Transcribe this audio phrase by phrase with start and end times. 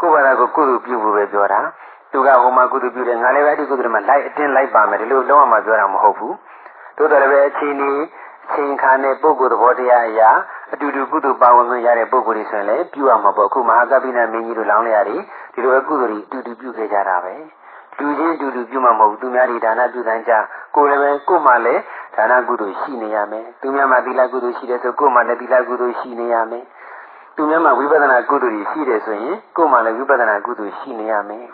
[0.00, 1.60] ကိုယ်ဘာသာကိုကုသိုလ်ပြုဖို့ပဲပြောတာ
[2.12, 6.34] သူကဟိုမှာကုသိုလ်ပြုတယ်ငါလည်းပဲအဲ့ဒီကုသိုလ်မှာလိုက်အတင်းလိုက်ပါမယ်ဒီလိုလုံးဝမှပြောတာမဟုတ်ဘူး
[6.98, 7.98] တို့တော်လည်းပဲအချိန်ကြီး
[8.44, 10.30] အချိန်ခါနဲ့ပုဂ္ဂိုလ်သဘောတရားအရာ
[10.72, 15.16] အတူတူကုသိုလ်ပါဝင်ခွင့်ရတဲ့ပုဂ္ဂိုလ်တွေဆိုရင်လည်းပြုရမှာပေါ့ခုမဟာကပိနာမင်းကြီးတို့လောင်းလျာတွေ
[15.54, 17.34] ဒီလိုပဲကုသိုလ်တွေအတူတူပြုခဲ့ကြတာပဲ
[17.98, 20.32] လူချင်းအတူတူပြုမှာမဟုတ်ဘူးသူများတွေဒါနပြုတိုင်းကြ
[20.74, 21.82] ကိုယ်လည်းပဲကိုယ်မှလည်း
[22.16, 26.64] ဒါနကုသိုလ်ရှိနေရမယ်သူများမှသီလကုသိုလ်ရှိတယ်ဆိုကိုယ်မှလည်းသီလကုသိုလ်ရှိနေရမယ်
[27.36, 31.46] သူများမှဝိပဿနာကုသိုလ်ရှိတယ်ဆိုရင်ကိုယ်မှလည်းဝိပဿနာကုသိုလ်ရှိနေရမယ်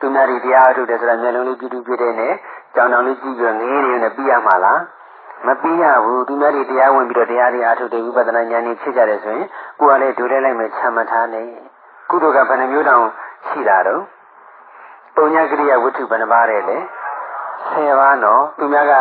[0.00, 2.34] သူများတွေတရားအထုတ်တယ်ဆိုတာမျက်လုံးလေးပြုတူပြတဲ့နဲ့
[2.74, 4.80] ကြောင်တောင်လေးကြည့်ပြီးငေးနေနဲ့ပြီးရမှာလား
[5.46, 9.46] မပြီးရဘူးသူများတွေတရားဝင်ပြီးတော့တရားတွေအားထုတ်တယ်ဝိပဿနာဉာဏ်ကြီးဖြစ်ကြတယ်ဆိုရင်
[9.80, 11.46] ကိုယ်ကလည်းဒုလဲလိုက်မယ်ချမ်းမထားနဲ့
[12.10, 13.04] ကုသိုလ်ကဘယ်နှမျိုးတောင်
[13.48, 14.02] ရှိတာတော့
[15.16, 16.76] ပုံညာကရိယာဝတ္ထုဘယ်နှပါးတဲ့လဲ
[17.70, 18.94] 10ပါးနော်သူများက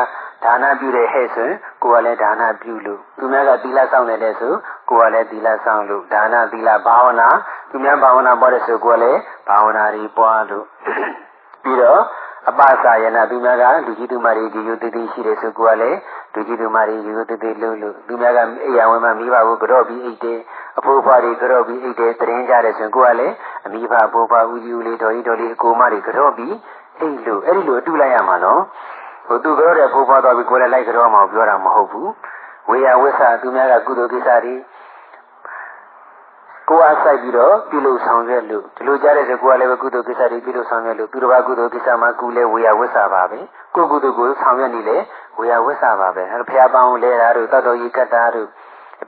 [0.44, 4.54] ဒါနပြုတဲ့ဟဲ့ဆိုရင်ကိုယ်ကလည်းဒါနပြုလို့သူများကသီလဆောင်နေတယ်ဆို
[4.90, 7.30] ကိုယ်ကလည်းသီလဆောင်လို့ဒါနသီလဘာဝနာ
[7.70, 10.66] သူများဘာဝနာပေါ်တဲ့ဆိုကိုယ်ကလည်းဘာဝနာတွေပွားလို့
[11.64, 12.02] ပြီးတော့
[12.50, 15.98] အပစာယနာသူများကလူကြီးသူမတွေဒီလိုတည်တည်ရှိတယ်ဆိုကိုယ်ကလည်း
[16.34, 20.40] လူကြီးသူမတွေဒီလိုတည်တည်လို့လို့သူများကအိယာဝင်မှမိဘကိုကြော့ပြီးအိတ်တယ်
[20.78, 23.34] အဖိုးဖွားတွေကြော့ပြီးအိတ်တယ်တရင်ကြတယ်ဆိုရင်ကိုယ်ကလည်း
[23.66, 26.54] အမိဘအဖိုးဖွားဦးကြီးဦးလေးတော်ကြီးတော်လေးအကိုမတွေကြော့ပြီး
[27.02, 28.62] အိတ်လို့အဲ့ဒီလိုအတူလိုက်ရမှာနော်
[29.28, 32.10] ဟိုသူကြောတဲ့ဖိုးဖွားသွားပြီးကိုယ်လည်းလိုက်ကြောမှပြောတာမဟုတ်ဘူး
[32.70, 34.56] ဝေယဝိဆာသူများကကုသိုလ်ကိစ္စတွေ
[36.70, 43.40] ကိုယ်အားစိုက်ပြီးတော့ပြုလုပ်ဆောင်ရွက်လို့ဒီလိုကြားတဲ့ဆိုကိုယ်ကလည်းပဲကုသိုလ်ကိစ္စတွေပြုလုပ်ဆောင်ရွက်လို့သူတစ်ပါးကုသိုလ်ကိစ္စမှာကုလဲဝေယဝိဆာပါပဲ
[43.76, 44.98] ကိုယ်ကုသိုလ်ကိုဆောင်ရွက်နေလေ
[45.38, 48.48] ဝေယဝိဆာပါပဲအဲဖះပန်းကိုလဲတာတို့တတ်တော်ကြီးကတ်တာတို့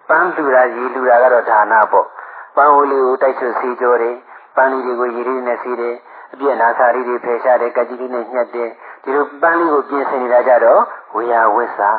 [0.10, 2.08] ပန်းလူတာရေလူတာကတော့ဒါနပေါ့
[2.56, 4.16] ပန်းဟိုလေးကိုတိုက်ဆွစီကြောတယ်
[4.56, 5.96] ပန်းလေးတွေကိုရေလေးနဲ့စီတယ်
[6.34, 8.70] အပြည့်နာစာလေးတွေဖယ်ရှားတယ်ကကြီးလေးနဲ့ညှက်တယ်
[9.03, 10.81] ဒီလိုပန်းလေးကိုပြင်ဆင်နေတာကြတော့
[11.16, 11.92] ဝေယဝိဆာ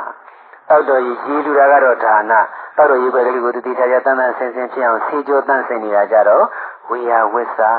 [0.69, 2.33] တောက်တော်ကြီးရေလူတာကတော့ဒါန
[2.77, 6.45] တောက်တော်ရေပဲကလေးကိုတတိထားရတန်းတန်းဆင်းဆင်းဖြစ်အောင်ဆေးကြောတန်းဆင်နေတာကြတော့
[6.91, 7.71] ဝေယဝိဆာ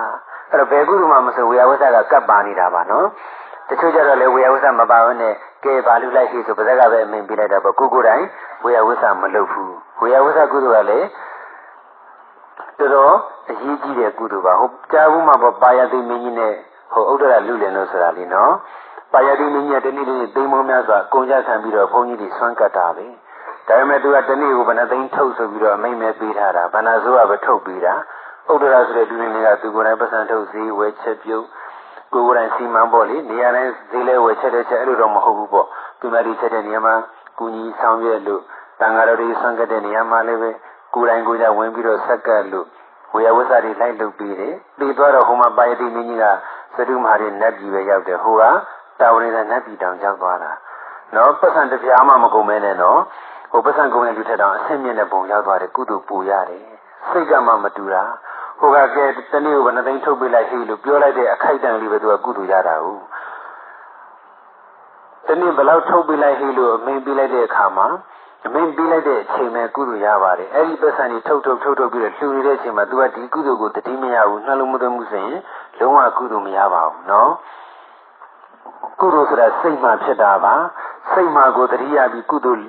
[0.51, 3.07] အဲ့တော့ဘယ်ကုသိုလ်မှမဆိုဝေယဝိဆာကကပ်ပါနေတာပါနော်
[3.69, 8.23] တချို့ကြတော့လေဝေယဝိဆာမပါဘူးနဲ့ကဲဘာလူလိုက်ရှိဆိုပါဇက်ကပဲအမင်ပြလိုက်တာပေါ့ကိုကိုတိုင်
[8.63, 11.07] ဝေယဝိဆာမလုပ်ဘူးဝေယဝိဆာကုသိုလ်ကလည်း
[12.85, 13.15] တော်တော်
[13.49, 16.53] အရေးကြီးတဲ့ကုသိုလ်ပါဟုတ်ကြားဘူးမှာပေါ့ပါရသိမင်းကြီးနဲ့
[16.93, 18.53] ဟိုဥဒ္ဒရလူလင်လို့ဆိုတာလीနော်
[19.13, 23.05] ပါရတိမင်းကြီးတနေ့လေးသိမ်းမောများစွာကုန်ကြခံပြီးတော့ဘုန်းကြီးတွေဆွမ်းကတ်တာပဲ
[23.67, 27.93] ဒါပေမဲ့သူကတနေ့ကိုဘယ်နှသိန်းထုတ်ဆိုပြီးတော့အမိန့်မဲပေးထားတာဘန္နာဆိုးကပဲထုတ်ပေးတာ
[28.51, 31.45] ဥဒ္ဒရာဆိုတဲ့လူတွေကသူကိုယ်တိုင်ပတ်စံထုတ်ဈေးဝယ်ချက်ပြုတ်
[32.13, 35.67] ကိုယ်ကိုယ်တိုင်စီမံပေါ့လေနေရာတိုင်းဈေးလဲဝယ်ချက်တဲ့ချက်အဲ့လိုတော့မဟုတ်ဘူးပေါ့
[35.99, 36.95] သူမဒီချက်တဲ့နေရာမှာ
[37.39, 38.41] ကုညီဆောင်ရွက်လို့
[38.79, 40.51] တန်ဃာတော်တွေဆွမ်းကတ်တဲ့နေရာမှာလည်းပဲ
[40.95, 42.67] ကိုယ်တိုင်ကိုယ်ကြဝင်ပြီးတော့ဆက်ကတ်လို့
[43.13, 46.25] ဝေယဝဆတွေလိုက်လုပ်ပြီးတယ်ပြီးတော့ဟိုမှာပါယတိမင်းကြီးက
[46.75, 48.43] သတုမဟာတွေနတ်ပြည်ပဲရောက်တယ်ဟိုက
[48.99, 50.51] တာဝရတဲ့နတ်ပြည်တောင်ရောက်သွားတာ
[51.15, 52.99] နော်ပတ်စံတစ်ပြားမှမကုန်မဲနဲ့နော်
[53.51, 56.63] ဟိုပတ်စံကုန်တဲ့လူထက်တောင်အဆင့်မြင့်တဲ့ပုံရောက်သွားတယ်ကုသိုလ်ပူရတယ်
[57.09, 58.03] စိတ်ကမှမတူတာ
[58.59, 63.01] ဟိုကကဲတနေ့ကိုဘယ်နှသိန်းထုတ်ပေးလိုက်ဟေးလို့ပြောလိုက်တဲ့အခိုက်တန်လေးပဲသူကကုသိုလ်ရတာဟုတ်
[65.27, 67.87] တနေ့ဘယ်လောက်ထုတ်ပေးလိုက်ဟေးလို့အမင်းပေးလိုက်တဲ့အခါမှာ
[68.45, 75.39] အမင်းပေးလိုက်တဲ့အချိန်မဲ့ကုသိုလ်ရပါတယ်အဲ့ဒီပတ်စံကြီးထုတ်ထုတ်ထုတ်ထုတ်ပြီးတော့လှူနေတဲ့အချိန်မှာသူကဒီကုသိုလ်ကိုတတိမရဘူးနှလုံးမသွင်းမှုဆိုရင်
[75.79, 77.31] လုံးဝကုသိုလ်မရပါဘူးနော်
[78.99, 80.53] ကုသိုလ်ဆိုတာစိတ်မှဖြစ်တာပါ
[81.11, 82.67] စိတ်မှကိုတတိယပြီးကုသိုလ်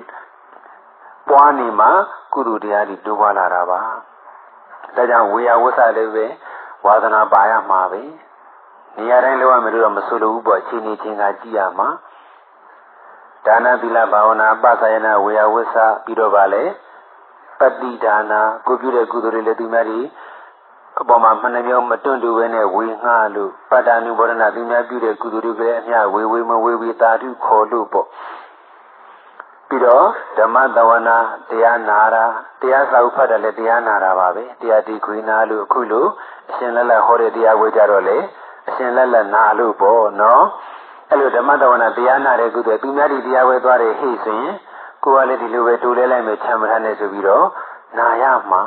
[1.29, 1.89] ပွားနေမှာ
[2.33, 3.81] ကုသိုလ်တရားတွေတိုးပွားလာတာပါ
[4.95, 6.25] ဒါကြောင့်ဝေယဝဆလည်းပဲ
[6.85, 8.01] ဝါသနာပါရမှာပဲ
[8.97, 11.87] နေရာတိုင်းလောက်ရမယ်လို့တော့မဆိုလိုဘူးပေါ့အချိန်ချင်းချင်းကကြည့်ရမှာ
[13.47, 16.63] ဒါနသီလဘာဝနာပသယနာဝေယဝဆပြီးတော့ပါလေ
[17.59, 19.99] ပฏิဒါနာကိုပြုတဲ့ကုသိုလ်တွေလည်းဒီမဲ့ဒီ
[21.01, 28.07] အပေါ်မှာမနှမြောမတွန့်တူပဲနဲ့ဝေငှလို့ပတ္တနုဘောဒနာသူများပြုတဲ့ကုသိုလ်တွေလည်းအမျှဝေဝေမဝေဝေတာတုခေါ်လို့ပေါ့
[29.69, 30.07] ပြီးတော့
[30.37, 31.17] ဓမ္မတဝနာ
[31.49, 32.25] တရားနာတာ
[32.61, 36.09] တရားစာဥဖတ်တယ်လည်းတရားနာတာပါပဲတရားဒီခွေနာလို့အခုလို့
[36.49, 38.17] အရှင်လက်လက်ဟောတဲ့တရားဝေကြတော့လေ
[38.67, 40.43] အရှင်လက်လက်နာလို့ပေါ့နော်
[41.09, 44.55] အဲ့လိုဓမ္မတဝနာတရားနာတဲ့ကုသိုလ်သူများဒီတရားဝဲသွားတယ်ဟိဆိုရင်
[45.03, 47.45] ကိုယ်ကလည်းဒီလိုပဲတူလဲလိုက်မယ်ချမ်းမထမ်းနဲ့ဆိုပြီးတော့
[47.97, 48.61] နာရမှာ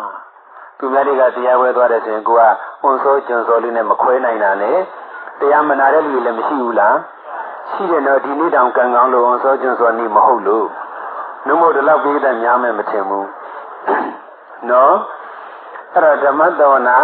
[0.79, 2.43] သူများတွေကတရားဝဲသွားတယ်ဆိုရင်ကိုက
[2.81, 4.79] ဟွန်ဆိုးကျွန်ဆိုးလေးနဲ့မခွဲနိုင်တာနဲ့
[5.41, 6.97] တရားမနာတဲ့လူတွေလည်းမရှိဘူးလား
[7.71, 10.67] ရှိတယ်တော့ဒီနေ့တောင်ကံကောင်းလို့ဟွန်ဆိုးကျွန်ဆိုးနေမဟုတ်လို့
[11.47, 13.29] နှမို့ဒီလောက်ပြီးတဲ့များမယ်မထင်ဘူး
[14.71, 14.95] နော်
[15.95, 16.99] အဲ့တော့ဓမ္မတဝနာ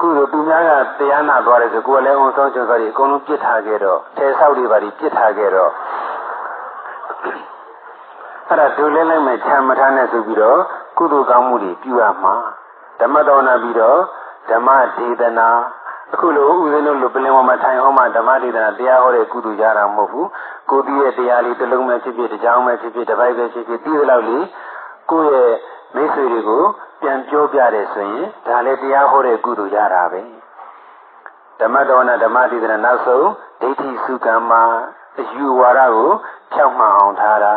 [0.00, 5.70] ကုသိုလ်သူများကတရားနာသွားတယ်ဆိုကိုယ်လည်းဝန်ဆောင်ကျုံစော်တွေအကုန်လုံးပြစ်ထားခဲ့တော့ထဲဆောက်တွေပါပြီးပြစ်ထားခဲ့တော့
[8.48, 10.58] အဲ့ဒါဒုလဲလိုက်မဲ့ချမ်းမထားနဲ့ဆိုပြီးတော့
[10.98, 12.34] ကုသိုလ်ကောင်းမှုတွေပြုရမှာ
[13.00, 13.98] ဓမ္မတော်နာပြီးတော့
[14.50, 15.48] ဓမ္မဒေသနာ
[16.12, 20.28] အခုလိုဥစဉ်တို့လိုပလင်ပေါ်မှာထိုင်ဟောမှဓမ္မဒေသနာတရားဟောတဲ့ကုသိုလ်ရတာမဟုတ်ဘူး
[20.70, 24.44] ကိုယ်တည်းရဲ့တရားလေးတစ်လုံးပဲဖြစ်ဖြစ်တစ်ကြောင်းပဲဖြစ်ဖြစ်တစ်ပိုက်ပဲဖြစ်ဖြစ်ပြီးသလောက်လေး
[25.10, 25.52] ကိုယ့်ရဲ့
[25.94, 26.62] မိတ်ဆွေတွေကို
[27.02, 30.22] ပြန်ပြောပြတယ်ဆိုရင်ဒါလည်းတရားဟောတဲ့ကုသိုလ်ရတာပဲ
[31.60, 33.28] ဓမ္မတော်နာဓမ္မတိဒနာနောက်ဆုံး
[33.60, 34.62] ဒိဋ္ဌိစုကံမှာ
[35.20, 36.10] အယူဝါဒကို
[36.52, 37.54] ဖြောက်မှန်အောင်ထားတာ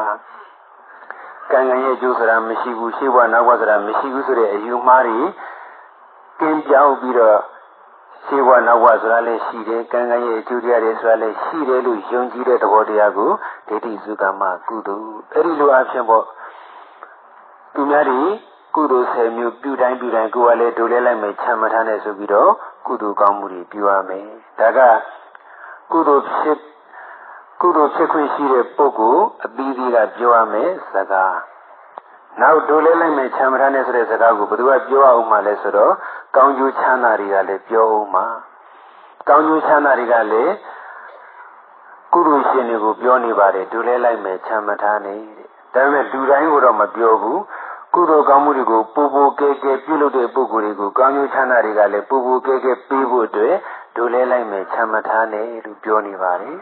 [1.51, 5.19] ကံကံရဲ့အကျိုးဆိုတာမရှိဘူးရှေ့ဘဝနောက်ဘဝဆိုတာမရှိဘူးဆိုတဲ့အယူမှားတွေ
[6.39, 7.39] ကင်းပြောင်းပြီးတော့
[8.25, 13.31] ရှေးဘဝနောက်ဘဝဆိုတာလည်းရှိတယ်ကံကံရဲ့အကျိုးတရားတွေဆိုတာလည်းရှိတယ်လို့ယုံကြည်တဲ့သဘောတရားကို
[13.67, 16.23] ဒိဋ္ဌိစုကံမှာကုသိုလ်အဲ့ဒီလိုအဖြစ်ပေါ့
[17.75, 18.21] သူများတွေ
[18.75, 22.51] ကုသိုလ်ဆယ်မျိုးပြုတိုင်းပြုတိုင်းကိုယ်ကလည်းဒုလဲလိုက်မယ်ချမ်းမထားနဲ့ဆိုပြီးတော့
[22.87, 24.27] ကုသိုလ်ကောင်းမှုတွေပြုရမယ်
[24.59, 24.79] ဒါက
[25.91, 26.59] ကုသိုလ်ဖြစ်
[27.61, 31.37] ကုသိုလ်ဖြစ်ခွင့်ရှိတဲ့ပုဂ္ဂိုလ်အပြီးသေးကပြောရမယ်စကား
[32.41, 35.93] နောက်ဒုလဲလိုက်မယ်ချမ်းမထားနဲ့ဆိုတဲ့စကားကိုဘယ်သူကပြောအောင်မှလဲဆိုတော့
[36.35, 38.23] ကောင်းကျိုးချမ်းသာတွေကလည်းပြောအောင်မှ
[39.27, 40.53] ကောင်းကျိုးချမ်းသာတွေကလည်း
[42.13, 47.39] ကုသိုလ်ရှင်တွေကိုပြောနေပါတယ်ဒုလဲလိုက်မယ်ချမ်းမထားနဲ့တဲ့ဒါပေမဲ့လူတိုင်းကိုတော့မပြောဘူး
[47.95, 53.55] ကုသိုလ်ကောင်းမှုတွေကိုပူပူကဲကဲပြုလုပ်တဲ့ပုဂ္ဂိုလ်တွေကိုကောင်းကျိုးချမ်းသာတွေကလည်းပူပူကဲကဲပေးဖို့အတွက်
[53.95, 56.57] ဒုလဲလိုက်မယ်ချမ်းမထားနဲ့လို့ပြောနေပါတယ်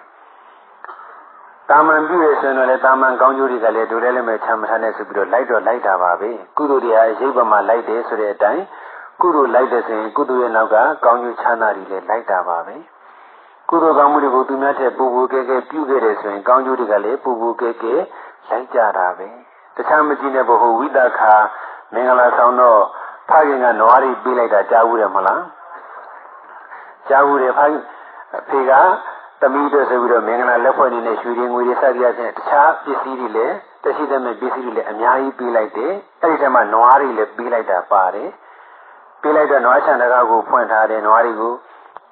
[1.70, 8.64] တာမန်ပြုရဆိုရင်လည်းတာမန်ကောင်းကျိုးတွေကလည်းဒုလဲလိုက်မယ်ချမ်းမထားနဲ့ဆိုပြီးတော့လိုက်တော့လိုက်တာပါပဲကုသိုလ်တွေဟာရိပ်ပမာလိုက်တယ်ဆိုတဲ့အတိုင်း
[9.22, 10.76] ကုသိုလ်လိုက်တဲ့ဆိုရင်ကုသိုလ်ရဲ့နောက်က
[11.06, 12.76] ကောင်းကျိုးချမ်းသာတွေလည်းလိုက်တာပါပဲ
[13.70, 17.94] ကုသိုလ်ကောင်းမှုတွေကိုသူများထက်ပူပူကဲကဲပြုခဲ့တယ်ဆိုရင်ကောင်းကျိုးတွေကလည်းပူပူကဲကဲ
[18.50, 19.41] လိုက်ကြတာပဲ
[19.76, 21.34] တခြားမကြည့်တဲ့ဘဟုဝိတခာ
[21.94, 22.80] မင်္ဂလာဆောင်တော့
[23.30, 25.44] ဖခင်ကနွားတွေပေးလိုက်တာကြားဘူးတယ်မလား
[27.10, 27.80] ကြားဘူးတယ်ဖခင်
[28.38, 28.72] အဖေက
[29.42, 38.30] သမီးတို့ဆိုပြီးတော့မင်္ဂလာလက်ဖွဲ့နေနဲ့ရွှေရင်းငွေတွေစသည်အချင်းတခြားပစ္စည်းတွေလည်းတရှိတဲ့မဲ့ပစ္စည်းတွေလည်းအများကြီးပေးလိုက်တယ်အဲ့ဒီထဲမှာနွားတွေလည်းပေးလိုက်တာပါတယ်
[39.22, 41.54] ပေးလိုက်တော့နွားချန်တကားကိုဖွင့်ထားတယ်နွားတွေကို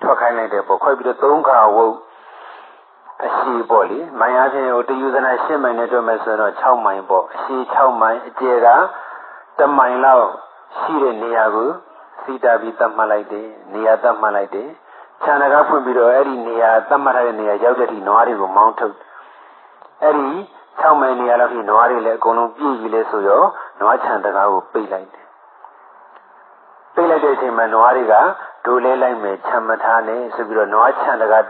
[0.01, 1.93] ထွက်ခိုင်းလိုက်တယ်ပေါ့ခွဲပြီးတော့သုံးခါဝုတ်
[3.25, 8.69] အရှိပေါ့လေမိုင်အားဖြင့်ဟိုတယူဇနာ၈မိုင်နဲ့တွက်မယ်ဆိုတော့6မိုင်ပေါ့အရှိ6မိုင်အကျယ်က
[9.59, 10.27] 1မိုင်လောက်
[10.77, 11.69] ရှိတဲ့နေရာကို
[12.21, 14.69] စီတာပြီးသတ်မှတ်လိုက်တယ်နေရာသတ်မှတ်လိုက်တယ်
[15.23, 18.95] ခြံတကားဖွင့်ပြီးတော့အဲ့ဒီနေရာသတ်မှတ်ထားတဲ့နေရာရောက်တဲ့ဒီနွားတွေကိုမောင်းထုတ်
[20.03, 20.29] အဲ့ဒီ
[20.81, 23.41] 6မိုင်နေရာလောက်ဒီနွားတွေလည်းအကုန်လုံးပြည့်ပြီလေဆိုရော
[23.79, 25.25] နွားခြံတကားကိုပိတ်လိုက်တယ်
[26.95, 28.15] ပိတ်လိုက်တဲ့အချိန်မှာနွားတွေက
[28.65, 31.43] ဒိုလဲလိုက်မယ်ခြံမထားနဲ့ဆိုပြီးတော့နွားခြံတကား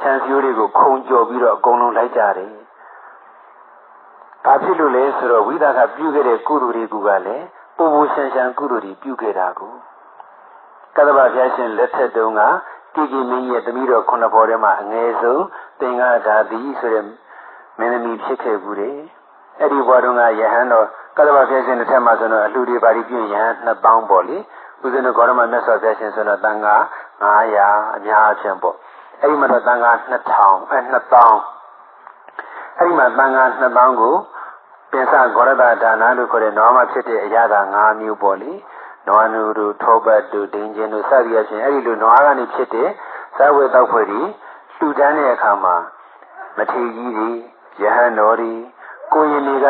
[0.00, 2.52] ခြံစည်းရိုးတွေကိုခုံကြော်ပြီးတော့အကုန်လုံးလိုက်ကြတယ်။
[4.44, 7.44] ဘာဖြစ်လို့လဲဆိုတော့ဝိသကပြုခဲ့တဲ့ကုသိုလ်တွေကလည်း
[7.76, 9.72] ပူပူရှန်ရှန်ကုသိုလ်တွေပြုခဲ့တာကို
[10.96, 12.42] ကတ္တဗဘုရားရှင်လက်ထက်တုန်းက
[12.94, 15.44] ကြည်ကြည်မင်းရဲ့တမိတော်ခုနှစ်ဖော်ထဲမှာအငယ်ဆုံး
[15.80, 17.04] သင်္ဃာဓာတိဆိုတဲ့
[17.78, 18.98] မင်းသမီးဖြစ်ခဲ့ဘူးတယ်။
[19.60, 20.86] အဲ့ဒီဘဝတုန်းကယဟန်တော်
[21.16, 24.36] ကတ္တဗဘုရားရှင်လက်ထက်မှာဆိုတော့အလှူတွေပါပြီးပြင်ယဟန်2000ပေါ့လေ။
[24.84, 26.76] ဦးဇင်းတို့ဂေါရမမြတ်စွာဘုရားရှင်ဆိုတော့တန်ခါ
[27.22, 28.76] 900အများအချင်းပေါ့
[29.20, 34.14] အဲ့ဒီမှာတော့တန်ခါ2000အဲ2000အဲ့ဒီမှာတန်ခါ2000ကို
[34.90, 38.52] ပင်စဂေါရဒဒါနလို့ခေါ်တဲ့နောမဖြစ်တဲ့အရာသာ5မျိုးပေါ့လေ
[39.06, 42.88] နွားနူတို့ထောပတ်တို့ဒင်းချင်းတို့စသည်အချင်းအဲ့ဒီလိုနွားကနေဖြစ်တဲ့
[43.36, 44.22] ဇဝေတောက်ဖွဲ့တွေ
[44.76, 45.76] လှူဒန်းတဲ့အခါမှာ
[46.56, 47.30] မထေကြီးတွေ
[47.82, 48.52] ယဟန်တော်တွေ
[49.12, 49.68] ကိုရင်တွေက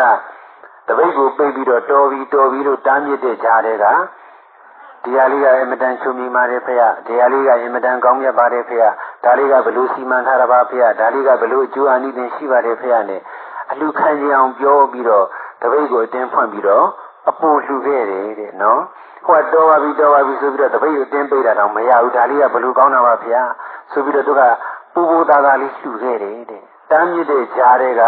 [0.86, 3.86] တပိတ်ကိုပိတ်ပြီးတော့တော်ပြီးတော်ပြီးလို့တားမြစ်တဲ့ကြားတွေက
[5.04, 6.74] ဒီဟာလေးကအင်မတန်ချုံမိပါတယ်ဖေ။
[7.06, 8.78] ဒီဟာလေးကအင်မတန်ကောင်းမြတ်ပါတယ်ဖေ။
[9.24, 13.20] ဒါလေးကဘလို့စီမံထားတာပါဖေ။ဒါလေးကဘလို့အကျိုးအာနိသင်ရှိပါတယ်ဖေနဲ့
[13.72, 15.26] အလူခံကြအောင်ပြောပြီးတော့
[15.62, 16.86] တပိတ်ကိုအတင်းဖွင့်ပြီးတော့
[17.30, 18.80] အပူလှူခဲ့တယ်တဲ့နော်။
[19.26, 23.30] ဟိုတော့ပါပြီတော့ပါပြီဆိုပြီးတော့တပိတ်ကိုအတင်းပိတ်တာတော့မရဘူး။ဒါလေးကဘလို့ကောင်းတာပါဖေ။
[23.92, 24.42] ဆိုပြီးတော့သူက
[24.94, 28.02] ပူပူသားသားလေးလှူခဲ့တယ်တဲ့။တမ်းမြစ်တဲ့ကြားတွေက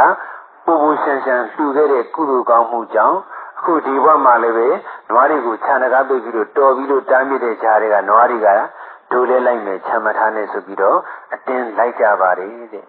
[0.64, 3.18] ပူပူရှန်ရှန်လှူခဲ့တဲ့ကုသိုလ်ကောင်းမှုကြောင့်
[3.58, 4.68] အခုဒီဘဝမှာလည်းပဲ
[5.10, 8.48] နွားတွေကိုခြံတကားပိတ်ပြီးတော့တော်ပြီးလို့တားမြစ်တဲ့ကြားတွေကနွားတွေက
[9.12, 10.98] ဒိုလဲလိုက်မယ်ခြံမထားနဲ့ဆိုပြီးတော့
[11.34, 12.84] အတင်းလိုက်ကြပါတယ်တဲ့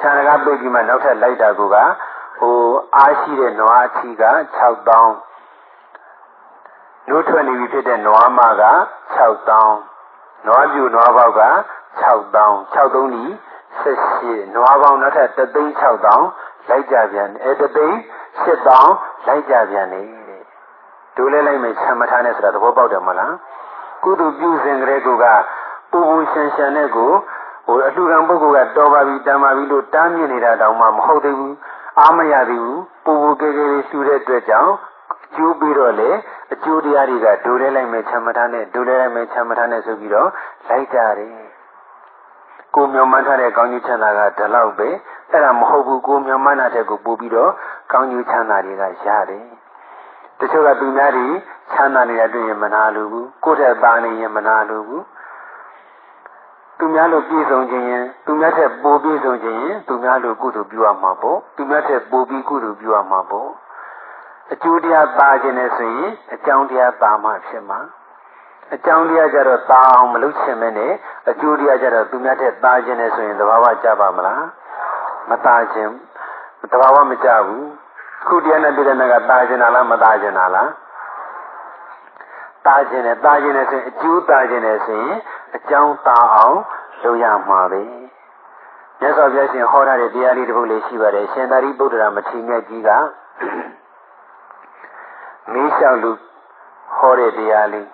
[0.00, 2.56] ခြံတကားပိတ်ပြီးမှနောက်ထပ်လိုက်တာကဟို
[2.96, 4.30] အားရှိတဲ့နွားအချီက6000
[7.08, 8.64] နိုးထွက်နေပြီဖြစ်တဲ့နွားမက
[9.26, 11.42] 6000နွားပြူနွားပေါက်က
[12.02, 13.24] 6000 63ဒီ
[13.82, 16.20] 78နွားပေါင်းနောက်ထပ်36000
[16.68, 17.98] လိုက်ကြပြန်အဲတသိန်း
[18.44, 20.42] 8000လိုက်ကြပြန်နေတဲ့
[21.16, 23.34] ဒိုးလဲလိုက်မယ်ဆံမထားနဲ့ဆိုတာသဘောပေါက်တယ်မလား
[24.04, 25.08] ကုသိုလ်ပြုစဉ်ကလေးက
[25.90, 27.12] ပူပူရှန်ရှန်နဲ့ကို
[27.66, 31.56] ဟိုအလှခံပုဂ္ဂိုလ်ကတော်ပါပြီတန်ပါပြီလို့တားမြစ်နေတာတောင်မှမဟုတ်သေးဘူး
[32.00, 34.72] အားမရသေးဘူးပူပူကဲကဲလေးရှူတဲ့အတွက်ကြောင့်
[35.36, 36.10] ကျိုးပြီးတော့လေ
[36.52, 40.28] အကျိုးတရားတွေကဒိုးလဲလိုက်မယ်ဆံမထားနဲ့ဒိုးလဲလိုက်မယ်ဆံမထားနဲ့ဆိုပြီးတော့
[40.68, 41.55] လိုက်ကြတယ်
[42.76, 44.88] ကိုမျောမှန်းထားတဲ့ကောင်းကြီးချမ်းသာကဒီလောက်ပဲ
[45.30, 47.52] အဲ့ဒါမဟုတ်ဘူးကိုမျောမှန်းတာတဲ့ကိုပို့ပြီးတော့
[47.92, 49.44] ကောင်းကြီးချမ်းသာတွေကရတယ်
[50.38, 51.26] တချို့ကသူများတွေ
[51.72, 55.04] ချမ်းသာနေတာတွေ့ရင်မနာလိုဘူးကိုယ့်တဲ့သားနေရင်မနာလိုဘူး
[56.78, 63.48] သူများလိုပြည့်စုံခြင်းရင်သူများထက်ပိုပြည့်စုံခြင်းရင်သူများလိုကုသိုလ်ပြုရမှာပေါ့သူများထက်ပိုပြီးကုသိုလ်ပြုရမှာပေါ့
[64.52, 67.78] အကျိုးတရားပါခြင်းနဲ့ဆိုရင်အကြောင်းတရားပါမှဖြစ်မှာ
[68.74, 70.92] အကြောင်းတရားကြတော့ပါအောင်မလုပ်ချင်မဲနဲ့
[71.30, 74.44] အကျိုးတရားကြတော့သူများတဲ့ပါခြင်းနဲ့ဆိုရင်သဘာဝကြပါမလား
[75.30, 75.92] မသားခြင်း
[76.72, 77.66] သဘာဝမကြဘူး
[78.26, 80.50] ခုတရားနဲ့ပြည့်တဲ့ကတာခြင်းလားမတာခြင်းလား
[82.66, 85.16] တာခြင်းနဲ့တာခြင်းနဲ့ဆိုရင်အကျိုးတာခြင်းနဲ့ဆိုရင်
[85.56, 86.58] အကြောင်းတာအောင်
[87.02, 87.82] လုပ်ရမှာပဲ
[89.00, 92.90] မြတ်စွာဘုရားရှင်ဟောထားတဲ့တရားလေးတစ်ပုဒ်လေးရှိပါတယ်ရှင်သာရိပုတ္တရာမထေရမြတ်ကြီးက
[95.52, 96.12] မေးလျှောက်လူ
[96.96, 97.86] ဟောတဲ့တရားလေး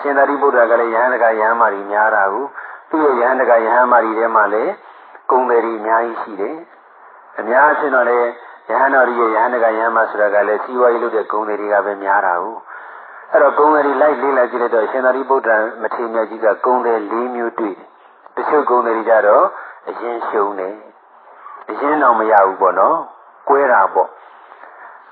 [0.00, 2.44] ရှင်သာရိပုတ္တရာကလည်းယဟန်တကယဟန်မာရီများတာကို
[2.90, 4.72] သူ့ရဲ့ယဟန်တကယဟန်မာရီထဲမှာလည်း
[5.30, 6.56] ဂုံတယ်ကြီးအများကြီးရှိတယ်
[7.38, 8.22] အများအဖြစ်တော့လေယ
[8.68, 12.56] ဟန်တော်ကြီးရဲ့ယဟန်တကယဟန်မာဆိုတာကလည်းစီဝါရေးလုပ်တဲ့ဂုံတယ်တွေကပဲများတာကို
[13.32, 17.86] အဲ့တော့ဂုံတယ်လိုက်လေးလိုက်ကြည့်လိုက်တော့ရှင်သာရိပုတ္တရာမထေရမြတ်ကြီးကဂုံတယ်၄မျိုးတွေ့တယ်
[18.36, 19.44] တချို့ဂုံတယ်ကြတော့
[19.88, 20.74] အရင်ရှုံးတယ်
[21.70, 22.98] အရင်တော့မရဘူးပေါ့နော်
[23.48, 24.08] ကွဲတာပေါ့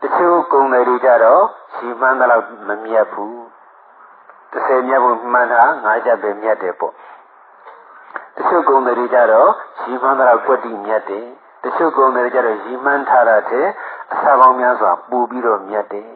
[0.02, 1.42] တချို့ဂုံတယ်ကြတော့
[1.74, 3.38] ရှီမှန်းတော့မမြတ်ဘူး
[4.54, 6.92] 30မြတ်ဖို့မှန်းတာ9ချက်ပဲမြတ်တယ်ပေါ့
[8.36, 11.24] တချို့ဂုံတယ်ကြတော့ရှီမှန်းတော့ကွက်တိမြတ်တယ်
[11.64, 13.66] တချို့ဂုံတယ်ကြတော့ရှီမှန်းထားတာတဲ့
[14.12, 16.08] အစာပေါင်းများစွာပူပြီးတော့မြတ်တယ်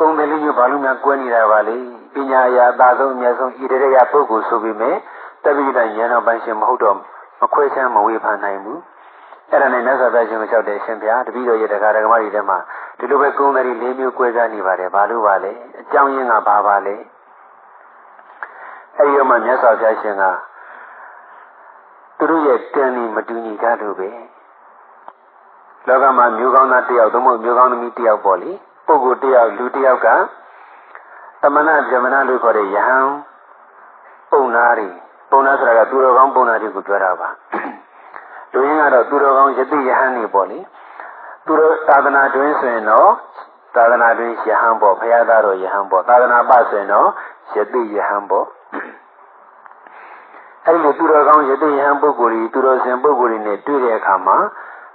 [0.00, 1.76] ကုံတယ်လေးမျိုးဘာလို့များကွဲနေတာပါလဲ
[2.14, 4.90] ပညာရာအသာဆုံးအမြတ်ဆုံးဣတရေယပုဂ္ဂိုလ်ဆိုပြီးမြဲ
[5.44, 6.96] တပိဋကဉာဏ်တော်ပိုင်းရှင်မဟုတ်တော့
[7.40, 8.80] မခွဲခြမ်းမဝေဖန်နိုင်ဘူး
[9.50, 12.58] အဲ့ဒါနဲ့မြတ်စွာဘုရားရှင်ကိုလျှောက်တယ်ရှင်ဗျာတပည့်တော်ရဲ့တရားဓမ္မတွေထဲမှာ
[12.98, 16.96] ဒီလိုပဲကုံတယ်လေးမျိုးကွဲခြားနေပါတယ်ဘာလို့ပါလဲအကြောင်းရင်းကဘာပါလဲ
[18.98, 20.24] အဲ့ဒီမှာမြတ်စွာဘုရားရှင်က
[22.18, 24.10] သူတို့ရဲ့ကံဤမတူညီကြလို့ပဲ
[25.86, 28.50] လောကမှာမျိုးကောင်းသားတယောက်သို့မဟုတ်မျိုးကောင်းသမီးတယောက်ပေါ့လေ
[28.86, 30.08] ပုဂ္ဂိုလ်တယောက်လူတယောက်က
[31.42, 33.08] သမဏဗြဟ္မဏလို့ခေါ်တဲ့ယဟန်
[34.30, 34.88] ပုံနာတွေ
[35.30, 37.28] ပုံနာဆိုတာကသူတော်ကောင်းပုံနာတွေကိုပြောတာပါ
[38.52, 40.58] လူရင်းကတော့သူတော်ကောင်းယတိယဟန်တွေပေါ့လေ
[41.46, 43.10] သူတို့သာသနာတွင်ဆိုရင်တော့
[43.76, 47.08] သာသနာတွင်ယဟန်ပေါ့ဘုရားသားတော်ယဟန်ပေါ့သာသနာပဆိုရင်တော့
[47.56, 48.46] ယတိယဟန်ပေါ့
[50.68, 54.36] အဲ့လိုသူတော်ကောင်းယတိယဟန်ပုဂ္ဂိုလ်ကြီးသူတော်စင်ပုဂ္ဂိုလ်တွေနဲ့တွေ့တဲ့အခါမှာ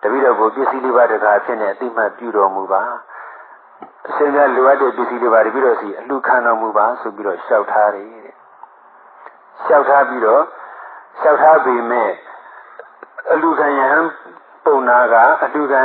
[0.01, 2.83] တပည့်တော်ကိုပစ္စည်းလေးပါးတကားဖြစ်နေအတိမတ်ပြုတော်မူပါ
[4.07, 8.35] အရှင်မြတ်လိုအပ်တဲ့ပစ္စည်းတွေပါတပည့်တော်စီအလှခံတော်မူပါဆိုပြီးတော့လျှောက်ထားတယ်တဲ့
[9.65, 10.43] လျှောက်ထားပြီးတော့
[11.19, 12.11] လျှောက်ထားပေမဲ့
[13.31, 14.05] အလှခံယဟန်
[14.65, 15.83] ပုံနာကအလှခံ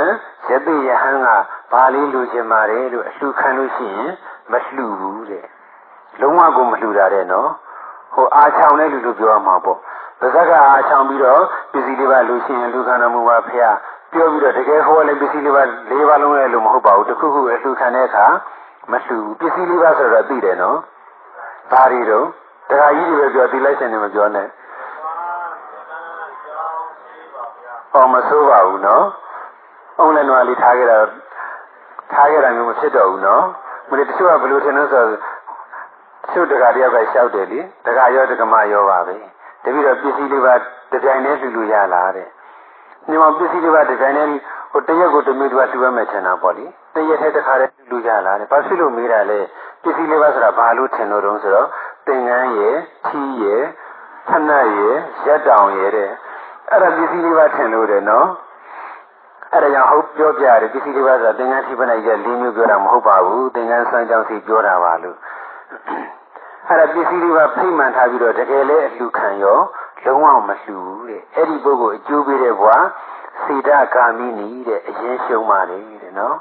[0.51, 1.29] ယတိယဟန်က
[1.73, 4.13] ဘာလေးလူချင်ပါတယ်လို့အလှခံလို့ရှိရင်
[4.53, 5.45] မလှူဘူးတဲ့
[6.21, 7.51] လုံးဝကိုမလှူတာတဲ့နော်
[8.17, 9.79] ဟိုအားချောင်တဲ့လူလူပြောမှာပေါ့
[10.21, 11.43] ပါဇက်ကအားချောင်ပြီးတော့
[11.73, 13.57] ပစ္စည်းလေးပါလူရှိရင်လူခံတော်မူပါဖေ။
[14.13, 18.27] ပြောပြီးတော့တကယ်ဟောလည်းပစ္စည်းလေးပါ၄ပါးလုံးလည်းလို့မဟုတ်ပါဘူးတခုခုအလှခံတဲ့အခါ
[18.93, 20.79] မလှူပစ္စည်းလေးပါဆိုတော့သိတယ်နော်
[21.73, 22.25] ဘာတွေတော့
[22.71, 24.47] ဒကာကြီးတွေပဲပြောသိလိုက်စင်နေမပြောနဲ့
[27.93, 29.05] ဟောမဆိုးပါဘူးနော်
[29.99, 30.99] အုံးလည်းနွားလေးထားခဲ့တာ
[32.13, 33.45] ထားခဲ့တာမျိုးမဖြစ်တော့ဘူးနော်
[33.89, 35.11] မင်းတချို့ကဘယ်လိုထင်လဲဆိုတော့
[36.27, 39.17] တချို့ဒကာတယောက်ကရှောက်တယ်လေဒကာရောဒကမရောပါပဲ
[39.65, 42.29] တပိတော့ပစ္စည်းလေးပါတပြိုင်တည်းလှူလို့ရလားတဲ့
[43.09, 44.29] ညီမပစ္စည်းတွေပါဒီဇိုင်းနဲ့
[44.73, 46.65] ဟိုတရက်ကိုတမျိုးတူတူရမယ်ထင်တာပေါ့လေ
[46.95, 49.39] တရက်ထဲတစ်ခါတည်းလူကြလာတယ်ဘာဖြစ်လို့မေးတာလဲ
[49.83, 51.69] ပစ္စည်းလေးပါဆိုတာဘာလို့ထင်လို့တုံးဆိုတော့
[52.07, 53.63] သင်္ကန်းရယ်ထီးရယ်
[54.29, 56.11] ဖနက်ရယ်ရက်တောင်ရယ်တဲ့
[56.71, 58.27] အဲ့ဒါပစ္စည်းလေးပါထင်လို့တယ်နော်
[59.53, 65.17] အဲ့ဒါကြောင့်ဟုတ်ပြောပြတယ်ပစ္စည်းလေးပါဆိုတာသင်္ကန်းထီးဖနက်ရယ်လေးမျိုးပြောတာမဟုတ်ပါဘူးသင်္ကန်းဆွမ်းကြောင်းစီပြောတာပါလို့
[66.69, 69.59] အဲ့ဒါပစ္စည်းလေးပါဖိမှန်ထားပြီးတော့တကယ်လဲအလှခံရော
[70.05, 72.77] လုံးဝမလှူဘူးတဲ့အဲ့ဒီပုဂ္ဂိုလ်အကျိုးပေးတဲ့ဘွာ
[73.43, 76.37] စေတကာမိနီတဲ့အရင်ရှုံးပါလေတဲ့နော်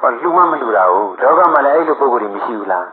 [0.00, 2.86] ဟောလှူမမလှူတာဟုတ်လောကမှာလည်းအဲ့လိုပုဂ္ဂိုလ်တွေမရှိဘူးလား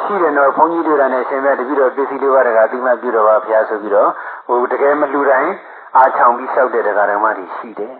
[0.00, 4.10] ရှိတယ်တော့ဘုန်းကြီးတို့နဲ့ရှင်မြတ်တပည့်တော်ပစ္စည်းလေးပါးတကာတိမပြုတော်ပါဘုရားဆိုပြီးတော့
[4.46, 5.52] ဟိုတကယ်မလှူတိုင်း
[5.96, 7.94] အားချောင်ပြီးလျှောက်တဲ့တရားဓမ္မတွေရှိတယ်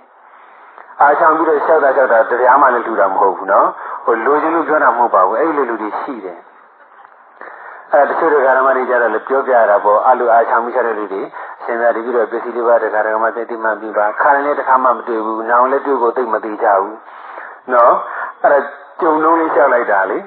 [1.01, 3.69] အားချောင်ပြီးတော့လျှောက်တာလျှောက်တာတရားမှလည်းလှူတာမဟုတ်ဘူးနော်
[4.05, 6.39] ဟိုလိုချင်လို့ပြောတာမဟုတ်ပါဘူးအဲ့လိုလူတွေရှိတယ်
[7.93, 11.23] အဲတချို့တရားဓမ္မတွေကြတော့လည်းပြောပြရတာပေါ့အလူအားချောင်မိချတဲ့လူတွေ
[11.65, 16.97] ရှင်သာတပြီးတော့ပစ္စည်းလေးပါးတရားဓမ္မသိတိမှပြပါခါရင်လည်းတစ်ခါမှမတွေ့ဘူးနောင်လည်းတွေ့ကိုသိမသိကြဘူး
[17.73, 17.95] နော်
[18.43, 18.59] အဲ့ဒါ
[19.01, 20.19] ကြုံလုံးလေးလျှောက်လိုက်တာလေ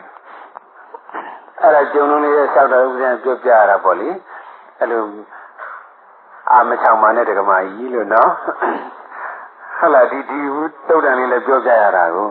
[1.61, 4.09] အဲ့ဒါကြုံလုံးလေးရဲ့လျှောက်တာဥပဒေပြောပြရတာပေါ့လေ
[4.79, 5.01] အဲ့လို
[6.51, 8.29] အာမချောင်ပါနဲ့တက္ကမကြီးလို့နော်
[9.77, 10.39] ဟုတ်လားဒီဒီ
[10.87, 12.29] တုတ်တန်လေးလည်းပြောပြရတာကို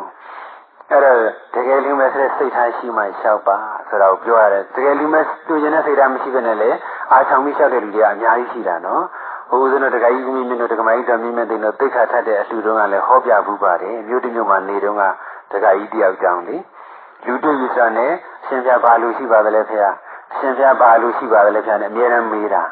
[0.93, 1.19] အဲ့တော့
[1.55, 3.57] တကယ်လူမဲ့စိတ်ထားရှိမှလျှောက်ပါ
[3.89, 6.71] ဆိုတာကိုပြောရတယ်တကယ်လူမဲ့တူကျင်တဲ့စိတ်ထားမရှိဘဲနဲ့လေ
[7.13, 9.03] အာချောင်ပြီးလျှောက်တဲ့လူတွေကအများကြီးရှိတာနော်
[9.51, 15.03] ဟိုဦးဇင်းတို့တကယ်ကြီးကြီးမြင့်တို့တကမာကြီးတော်မြင့်မြင့်သိလို့သိခါထက်တဲ့အလှူတုံးကလည်းဟောပြဘူးပါတယ်မြို့တမြို့မှာနေတုန်းက
[15.53, 16.57] တကယ်ကြီးတယောက်ကြောင်းလေ
[17.27, 19.91] လူတွေ့ရစနဲ့အရှင်ပြဘာလို့ရှိပါသလဲဖေဟာ
[20.33, 22.63] အရှင်ပြဘာလို့ရှိပါသလဲဖေဟာနဲ့အမြဲတမ်းမေးတာ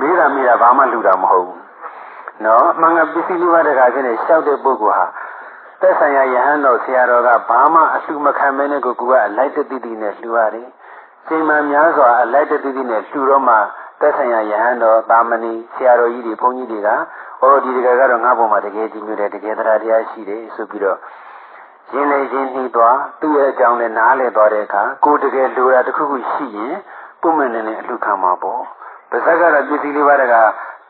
[0.00, 1.60] မေးတာမေးတာဘာမှလူတာမဟုတ်ဘူး
[2.44, 5.06] နော်အမှန်ကပစ္စည်းလေးပါးတခါချင်းနဲ့ရှောက်တဲ့ပုဂ္ဂိုလ်ဟာ
[5.80, 10.68] သက်ဆိုင်ရာယဟန်တော်ဆရာတော်ကဘာမှအလှမခံမဲနဲ့ကိုကူကအလိုက်တတိတိနဲ့လှူရတယ်
[11.28, 13.56] ချိန်မှများစွာအလိုက်တတိတိနဲ့လှူတော့မှ
[14.00, 16.88] သက်ဆိုင်ရာယဟန်တော်တာမဏီဆရာတော်ကြီးတွေဘုန်းကြီးတွေက
[17.40, 20.98] ဟောဒီတကယ်ကတော့ငါ့ဘုံမှာတကယ်ကြည့်မြတဲ့တကယ်တရားတရားရှိတယ်ဆိုပြီးတော့
[21.92, 26.74] ရင်းလေရင်းနှီးသွားသူ့ရဲ့အကြောင်းနဲ့နားလည်သွားတဲ့အခါကိုတကယ်လိုတာတစ်ခုခုရှိရင်
[27.20, 28.60] ပုံမှန်နဲ့အလှခံမှာပေါ့။
[29.10, 30.34] ပါဇက်ကတော့ပစ္စည်းလေးပါးတက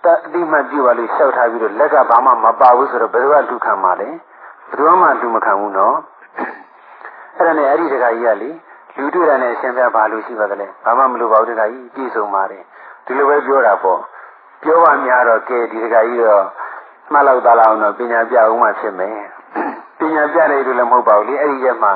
[0.04, 4.08] တအတိမတ်ပြုပါလို့ရှောက်ထားပြီးတော့လက်ကဘာမှမပါဘူးဆိုတော့ဘယ်တော့လှခံမှာလဲ။
[4.68, 5.96] ဘယ်တော့မှလှမခံဘူးနော်။
[7.36, 8.50] အဲ့ဒါနဲ့အဲ့ဒီတကကြီးကလေ
[8.96, 12.62] လူတွေ့တာနဲ့အရှင်ပြဘာလို့ရှိပါသလဲ။ဘာမှမလိုပါဘူးတကကြီးပြည့်စုံပါတယ်။
[13.06, 14.00] ဒီလိုပဲပြောတာပေါ့။
[14.62, 16.44] ပြောပါများတော့ကဲဒီတကကြီးတော့
[17.12, 19.16] မှတ်လောက်သားလောက်တော့ပညာပြအောင်မှဖြစ်မယ်။
[19.98, 21.92] ပညာပြတယ်လို့လည်းမဟုတ်ပါဘူးလေ။အဲ့ဒီရက်မှာ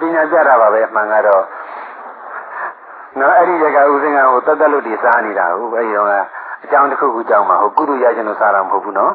[0.00, 1.44] ပညာပြတာပါပဲအမှန်ကတော့
[3.20, 6.08] နော်အဲ့ဒီရကဥစဉ်ကဟိုတတ်တလို့ဒီစားနေတာဟုတ်အဲ့ဒီတော့
[6.64, 9.12] အကြောင်းတစ်ခုခုကြောင့်မှဟိုကုသရခြင်းလို့စားတာမဟုတ်ဘူးနော်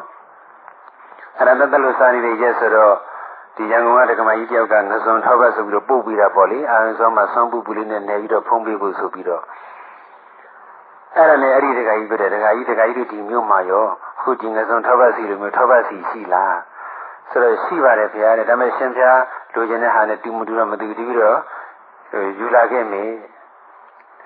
[1.38, 2.94] အဲ့ဒါတတ်တလို့စားနေတဲ့ရက်ဆိုတော့
[3.56, 9.42] ဒီရန်ကုန်ကဒကမကြီးတယောက်ကငစွန်ထောက်ဘက်ဆိုပြီးတော့ပို့ပြီးတာပေါ့လေအာရုံစောမှာဆွမ်းပူပူလေးနဲ့နေပြီးတော့ဖုံးပေးဖို့ဆိုပြီးတော့
[11.16, 13.84] အဲ့ဒါနဲ့အဲ့ဒီဒကာကြီးပြတဲ့ဒကာကြီးဒကာကြီးတို့ဒီမျိုးမှာရော
[14.20, 16.56] ခုဒီငစွန်ထောက်ဘက်စီလိုမျိုးထောက်ဘက်စီရှိလား
[17.30, 19.20] ဆိုတော့ရှိပါတယ်ခင်ဗျာတဲ့ဒါပေမဲ့ရှင်ဖျား
[19.54, 21.38] လိုချင်တဲ့ဟာနဲ့တူမတူတော့မတူပြီးတော့
[22.38, 23.10] ယူလာခဲ့မယ်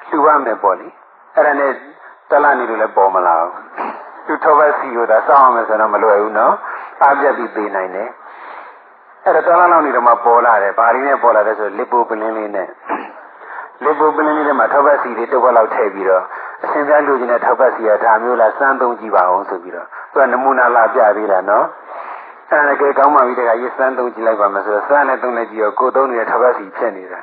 [0.09, 0.89] လှူရမယ်ပေါ့လေ
[1.35, 1.73] အဲ့ဒါနဲ့
[2.31, 3.53] တလနေလို့လည်းပေါ်မလာဘူး
[4.27, 6.55] သူထောဘစီကိုသာစောင့်အောင်မယ်ဆိုတော့မလွယ်ဘူးနော်
[7.03, 8.09] အားပြတ်ပြီးပေးနိုင်တယ်
[9.25, 12.69] အဲ့ဒါတလလောက်နေတော့မှပေါ်လာတယ်ဘာရင်းနဲ့ပေါ်လာတယ်ဆိုလစ်ပိုပလင်းလေးနဲ့
[13.85, 16.23] လစ်ပိုပလင်းလေးထဲမှာထောဘစီတွေတစ်ဝက်လောက်ထည့်ပြီးတော့
[16.65, 21.65] အရှင်ပြလူချင်းတဲ့ထောဘစီကဒါမျိုးလားစမ်းသုံးကြည့်ပါအောင်ဆိုပြီးတော့သူကနမူနာလာပြပေးတာနော်
[22.51, 27.21] အဲ့ဒါကဲကောင်းပါပြီတခါရေးစမ်းသုံးကြည့်လိုက်ပါမယ်ဆိုတော့စမ်းနဲ့သုံးလိုက်ကြည့်ရောကိုသုံးနေတဲ့ထောဘစီဖြစ်နေတာ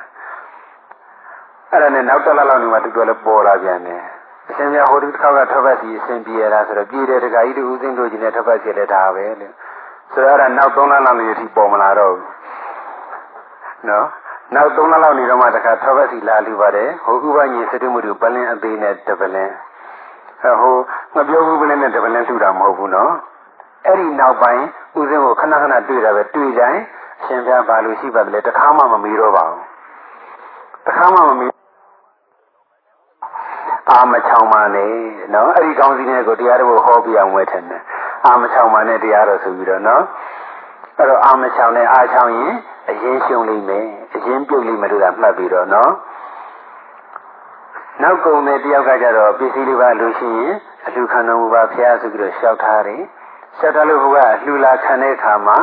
[1.70, 4.02] အဲ့ဒါနဲ့နောက်တစ်လလောက်နေမှတူတော်လည်းပေါ်လာပြန်တယ်
[4.48, 9.48] အရှင်မြတ်ဟိုဒီတစ်ခါကထပ်ပတ်စီအရှင်ပြေရတာဆိုတော့ပြေတဲ့တခါကြီးတူဦးစင်းတို့ကြီးနဲ့ထပ်ပတ်စီလည်းဒါပဲလေ
[10.12, 12.24] ဆိုတော့အဲ့ဒါနောက်3လလောက်နေအထိပေါ်မလာတော့ဘူး
[13.88, 14.06] နော်
[14.54, 19.54] နောက်3လလောက်နေတော့မှတခါထပ်ပတ်စီလာလူပါတယ်ဟိုဥပညီစတုမှုတို့ပလင်းအသေးနဲ့တပလင်း
[20.60, 20.76] ဟို
[21.14, 23.12] မပြောဘူးပလင်းနဲ့တပလင်းထူတာမဟုတ်ဘူးနော်
[23.86, 24.64] အဲ့ဒီနောက်ပိုင်း
[24.98, 26.80] ဦးစင်းကိုခဏခဏတွေ့တာပဲတွေ့တိုင်း
[27.20, 29.60] အရှင်ပြဘာလို့ရှိပါသလဲတခါမှမမီတော့ပါဘူး
[30.86, 31.46] တခါမှမမီ
[33.90, 34.92] အာမချောင်ပါနဲ့
[35.34, 37.82] နော်အဲ့ဒီကောင်းစီနဲ့ကိုတရားတော်ဟောပြအောင်ဝဲထင်တယ်
[38.26, 40.02] အာမချောင်ပါနဲ့တရားတော်ဆိုပြီးတော့နော်
[40.98, 42.54] အဲ့တော့အာမချောင်နဲ့အာချောင်ရင်
[42.90, 45.92] အရင်ရှုံလိမ့်မယ်အရင်ပြုတ်လိမ့်မယ်လို့သာမှတ်ပြီးတော့နော်
[48.02, 50.52] နောက်ကုံတဲ့တယောက်ကကြတော့ပစ္စည်းလေးပါလို့ရှိရင်
[50.86, 53.02] အလှခံတော်မူပါဖျားဆိုပြီးတော့လျှောက်ထားတယ်
[53.58, 55.58] လျှောက်ထားလို့ဟိုကအလှလာခံတဲ့အခါမှာ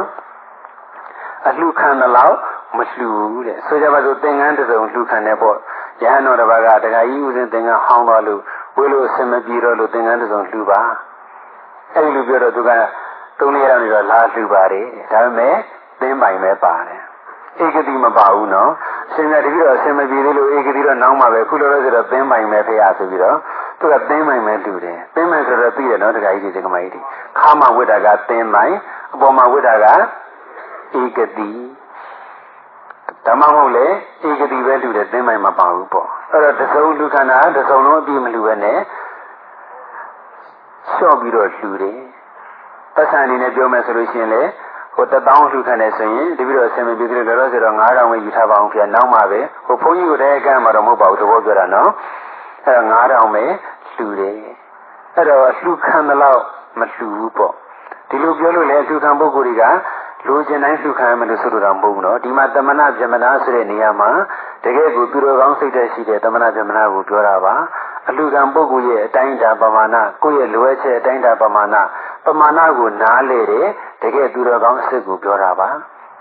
[1.47, 2.37] အလှခံတဲ့လောက်
[2.77, 5.57] မလှူဘူးတဲ့ဆိုကြပါစို့သင်္ကန်းတစ်စုံလှူခံတဲ့ပေါ့
[6.03, 8.41] ရဟန်းတော်တစ်ပါးကတခါကြီးဦးစင်သင်္ကန်းဟောင်းသွားလို့
[8.77, 10.81] ဝေလို့အစမပြေတော့လို့သင်္ကန်းတစ်စုံလှူပါ
[11.95, 12.71] အဲဒီလိုပြောတော့သူက
[13.39, 15.55] သုံးလေးရောက်နေတော့လာလှူပါတယ်ဒါပေမဲ့
[15.99, 17.01] သင်ပိုင်ပဲပါတယ်
[17.61, 18.71] ဧကတိမပါဘူးနော်
[19.09, 23.37] အရှင်မြတ်တပည့်တော်အရှင်မပြေသေးလို့ဧကတိတော့နောင်းပါပဲခုလိုလို့ဆိုတော့သင်ပိုင်ပဲဖေရဆိုပြီးတော့
[23.79, 26.99] သူကသင်ပိုင်ပဲလှူတယ်သင်ပိုင်ဆိုတော့သိတယ်နော်တခါကြီးဒီကမကြီးဒီ
[27.39, 28.73] ခါမဝိတ္တာကသင်ပိုင်
[29.13, 29.87] အပေါ်မှာဝိတ္တာက
[31.01, 31.51] ဧကတိ
[33.25, 33.85] ဓမ္မမဟုတ်လေ
[34.27, 38.77] ဧကတိပဲလူတယ်သင်မိုင်မပါဘူးပေါ့အဲ့တော့တစုံလူခန္ဓာတစုံလုံးအပြည့်မလူပဲနဲ့
[40.91, 41.99] လျှော့ပြီးတော့လူတယ်
[42.95, 44.41] ပတ်စံအနေနဲ့ပြောမယ်ဆိုလို့ရှိရင်လေ
[44.95, 51.89] ဟိုတပေါင်းလှူခံတယ်ဆိုရင်တပိတော့အစင်မပြေသေးတယ်တော့ဆိုတော့9000ပဲယူထားပါအောင်ပြန်နောက်မှပဲဟိုဘုန်းကြီးကိုတည်းကမ်းမှာတော့မဟုတ်ပါဘူးသဘောပြောတာနော်
[52.65, 53.43] အဲ့တော့9000ပဲ
[53.93, 54.37] လှူတယ်
[55.15, 56.39] အဲ့တော့လှူခံတယ်လို့
[56.79, 57.53] မလှူဘူးပေါ့
[58.09, 59.63] ဒီလိုပြောလို့လေလှူခံပုဂ္ဂိုလ်တွေက
[60.27, 64.09] လူကျင်တိုင်းလှူခံရမယ်လို့ဆိုလိုတာမဟုတ်ဘူးနော်ဒီမှာတမနာပြမနာဆိုတဲ့နေရာမှာ
[64.63, 67.53] တကယ်ကိုသူတော်ကောင်းစိတ်သက်ရှိတဲ့တမနာပြမနာကိုပြောတာပါ
[68.09, 71.75] အလူကံပုဂ္ဂိုလ်ရဲ့အတိုင်းတာပမာဏကိုယ့်ရဲ့လိုအပ်ချက်အတိုင်းတာပမာဏ
[72.25, 73.67] ပမာဏကိုနားလေတယ်
[74.01, 75.69] တကယ်သူတော်ကောင်းအစစ်ကိုပြောတာပါ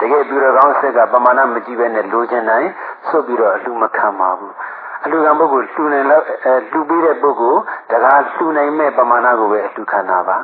[0.00, 2.70] တကယ်သူတော်ကောင်းအစစ်ကပမာဏမကြည့်ပဲနဲ့လိုချင်တိုင်း
[3.06, 4.54] ဆွတ်ပြီးတော့အလူမခံပါဘူး
[5.04, 10.38] အလူကံပုဂ္ဂိုလ်လှူနိုင်လို့အဲလှူပေးတဲ့ပုဂ္ဂိုလ်တကားလှူနိုင်မဲ့ပမာဏကိုပဲအလူခံတာပါ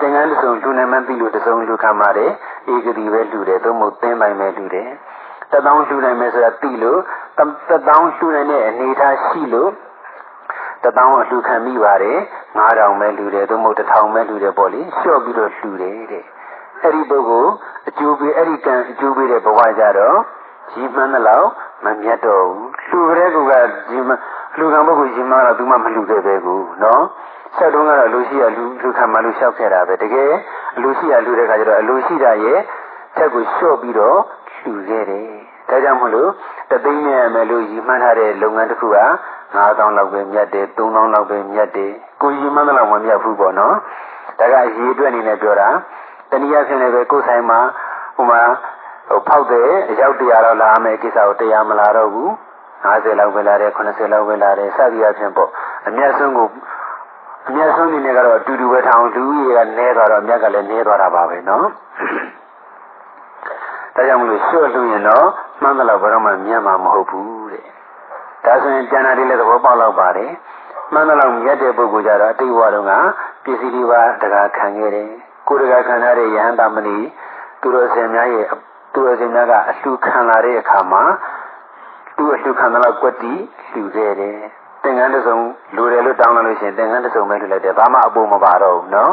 [0.00, 2.30] သင်္ကန်းတစ်စုံလူနိုင်မှန်းသိလို့တစ်စုံလူခံပါတယ်
[2.72, 4.88] ဧကတိပဲလူတယ်သို့မဟုတ်သင်ပိုင်ပဲလူတယ်
[5.52, 6.98] တသောင်းလူနိုင်မယ်ဆိုတာသိလို့
[7.70, 9.70] တသောင်းလူနိုင်တဲ့အနေထားရှိလို့
[10.84, 12.18] တသောင်းအလူခံမိပါတယ်
[12.58, 16.24] 9000ပဲလူတယ်သို့မဟုတ်1000ပဲလူတယ်ပေါ့လေလျှော့ပြီးတော့လူတယ်တဲ့
[16.82, 17.50] အဲ့ဒီပုဂ္ဂိုလ်
[17.88, 20.18] အကျိုးပေးအဲ့ဒီကံအကျိုးပေးတဲ့ဘဝကြတော့
[20.72, 21.48] ကြီးမှန်းသလောက်
[21.84, 22.44] မမြတ်တော့
[22.90, 23.38] ဘူးလူကလေးက
[23.88, 24.14] ကြီးမှ
[24.58, 27.02] လူကံပုဂ္ဂိုလ်ကြီးမှတော့သူမှမလူခဲ့ပဲကူနော်
[27.56, 30.32] ဆက်တုန်းကတော့လူရှိရလူလူခံမှလူလျှောက်ခဲ့တာပဲတကယ်
[30.76, 32.60] အလူရှိရလူတဲ့ခါကျတော့အလူရှိတာရဲ့
[33.16, 34.18] ထက်ကိုလျှော့ပြီးတော့
[34.58, 35.28] လှူခဲ့တယ်
[35.70, 36.30] ဒါကြောင့်မလို့
[36.70, 38.98] တသိန်းနဲ့မယ်လို့ရည်မှန်းထားတဲ့လုပ်ငန်းတစ်ခုက
[39.52, 43.74] 9000လောက်ပဲမြတ်တယ်3000လောက်ပဲမြတ်တယ်ကိုရည်မှန်းတဲ့လောက်မမြတ်ဘူးပေါ့နော်
[44.38, 45.68] ဒါကအရေးအတွက်အနေနဲ့ပြောတာ
[46.30, 47.60] တနည်းအားဖြင့်လည်းပဲကိုယ်ဆိုင်မှာ
[48.16, 48.40] ဟိုမှာ
[49.08, 52.28] ဟိုဖောက်တဲ့အရောက်တရားတော့လာမယ်ကိစ္စကိုတရားမလာတော့ဘူး
[52.84, 55.50] 50လောက်ပဲလာတယ်80လောက်ပဲလာတယ်စသည်အဖြစ်ပေါ့
[55.86, 56.48] အမျက်ဆုံးကို
[57.48, 61.66] အမျက်ဆုံးနေနဲ့ကတော့အတူတူပဲထောင်လူကြီးကနဲသွားတော့အမျက်ကလည်းနဲသွားတာပါပဲနော်
[63.94, 65.26] ဒါကြောင့်မလို့ရှော့လို့ရင်တော့
[65.62, 67.43] မှန်းတယ်လို့ဘယ်တော့မှမြတ်မှာမဟုတ်ဘူးတဲ့
[68.44, 70.30] ဒါဆိုရင်ကျန်တာတွေလည်းသဘောပေါက်တော့ပါတယ်
[70.92, 72.92] မှန်းတယ်လို့မြတ်တဲ့ပုဂ္ဂိုလ်ကြတော့အတိတ်ဘဝတုန်းက
[73.44, 75.08] ပစ္စည်းလေးပါတကားခံခဲ့တယ်
[75.48, 76.96] ကိုယ်တကားခံရတဲ့ယဟန်တမဏိ
[77.60, 78.46] သူတော်စင်များရဲ့
[78.92, 81.02] သူတော်စင်များကအလှခံလာတဲ့အခါမှာ
[82.16, 83.32] သူ့အလှခံတော့ကွက်တီ
[83.72, 84.36] လှူခဲ့တယ်
[84.82, 85.36] သင်္ကန်းတစ်စုံ
[85.76, 89.12] လူတယ်လို့တောင်းလာလို့ရှိရင်သင်္ကန်းတစ်စုံပဲလှူလိုက်တယ်ဘာမှအပေါ်မပါတော့ဘူးနော်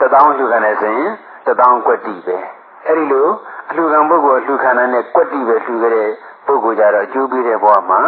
[0.00, 1.10] တသောင်းလှူခံတယ်ဆိုရင်
[1.46, 2.38] တသောင်းကွက်တီပဲ
[2.86, 3.26] အဲ့ဒီလို
[3.70, 6.10] အလှခံပုဂ္ဂိုလ်လှူခံတဲ့နဲ့ကွက်တီပဲလှူခဲ့တဲ့
[6.46, 8.00] ပုဂ္ဂိုလ်ကြတော့အကျိုးပေးတဲ့ဘဝမှာ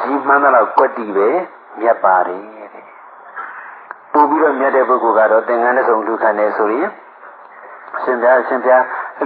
[0.00, 1.28] ကြီးမှန်းတော့ကွက်တီပဲ
[1.80, 2.40] မြတ်ပါတယ်
[2.74, 2.84] တဲ့
[4.12, 6.90] ပို့ပြီးတော့မြတ်တဲ့ပုဂ္ဂိုလ်ကတော့သင်္ကန်းတစ်စုံလှူခံတယ်ဆိုရင်
[8.02, 8.70] ရှင်ပြရှင်ပြ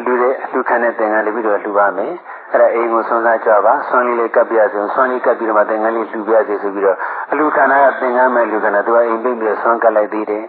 [0.06, 2.12] လူတွေလူခံတဲ့သင်္ကန်းလေးပြီးတော့လှူပါမယ်
[2.52, 6.98] အဲ့ဒါအိမ်ကိုဆွမ်းစားကြပါဆွမ်းလေးလေးကပ်ပြစေဆွမ်းလေးကပ်ပြီးတော့မှသင်္ကန်းလေးလှူပြစေဆိုပြီးတော့
[7.32, 10.44] အလူခန္ဓာကသင်္ကန်းမဲ့လူခန္ဓာသူကအိမ်ပိတ်ပြီးဆွမ်းကပ်လိုက်သေးတယ်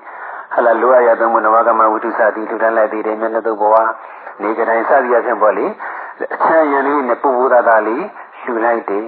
[0.53, 3.75] ဟလာလိုအပ်ရသုံးမနဝကမဝိတုစသည်လှူဒန်းလိုက်သေးတယ်မျက်နှာတုပ်ဘဝ
[4.41, 5.65] နေကြတိုင်းစသည်အဖြစ်ပေါ့လေ
[6.33, 8.03] အချမ်းရံလေးနဲ့ပူပူသာသာလေး
[8.41, 9.07] လှူလိုက်တယ်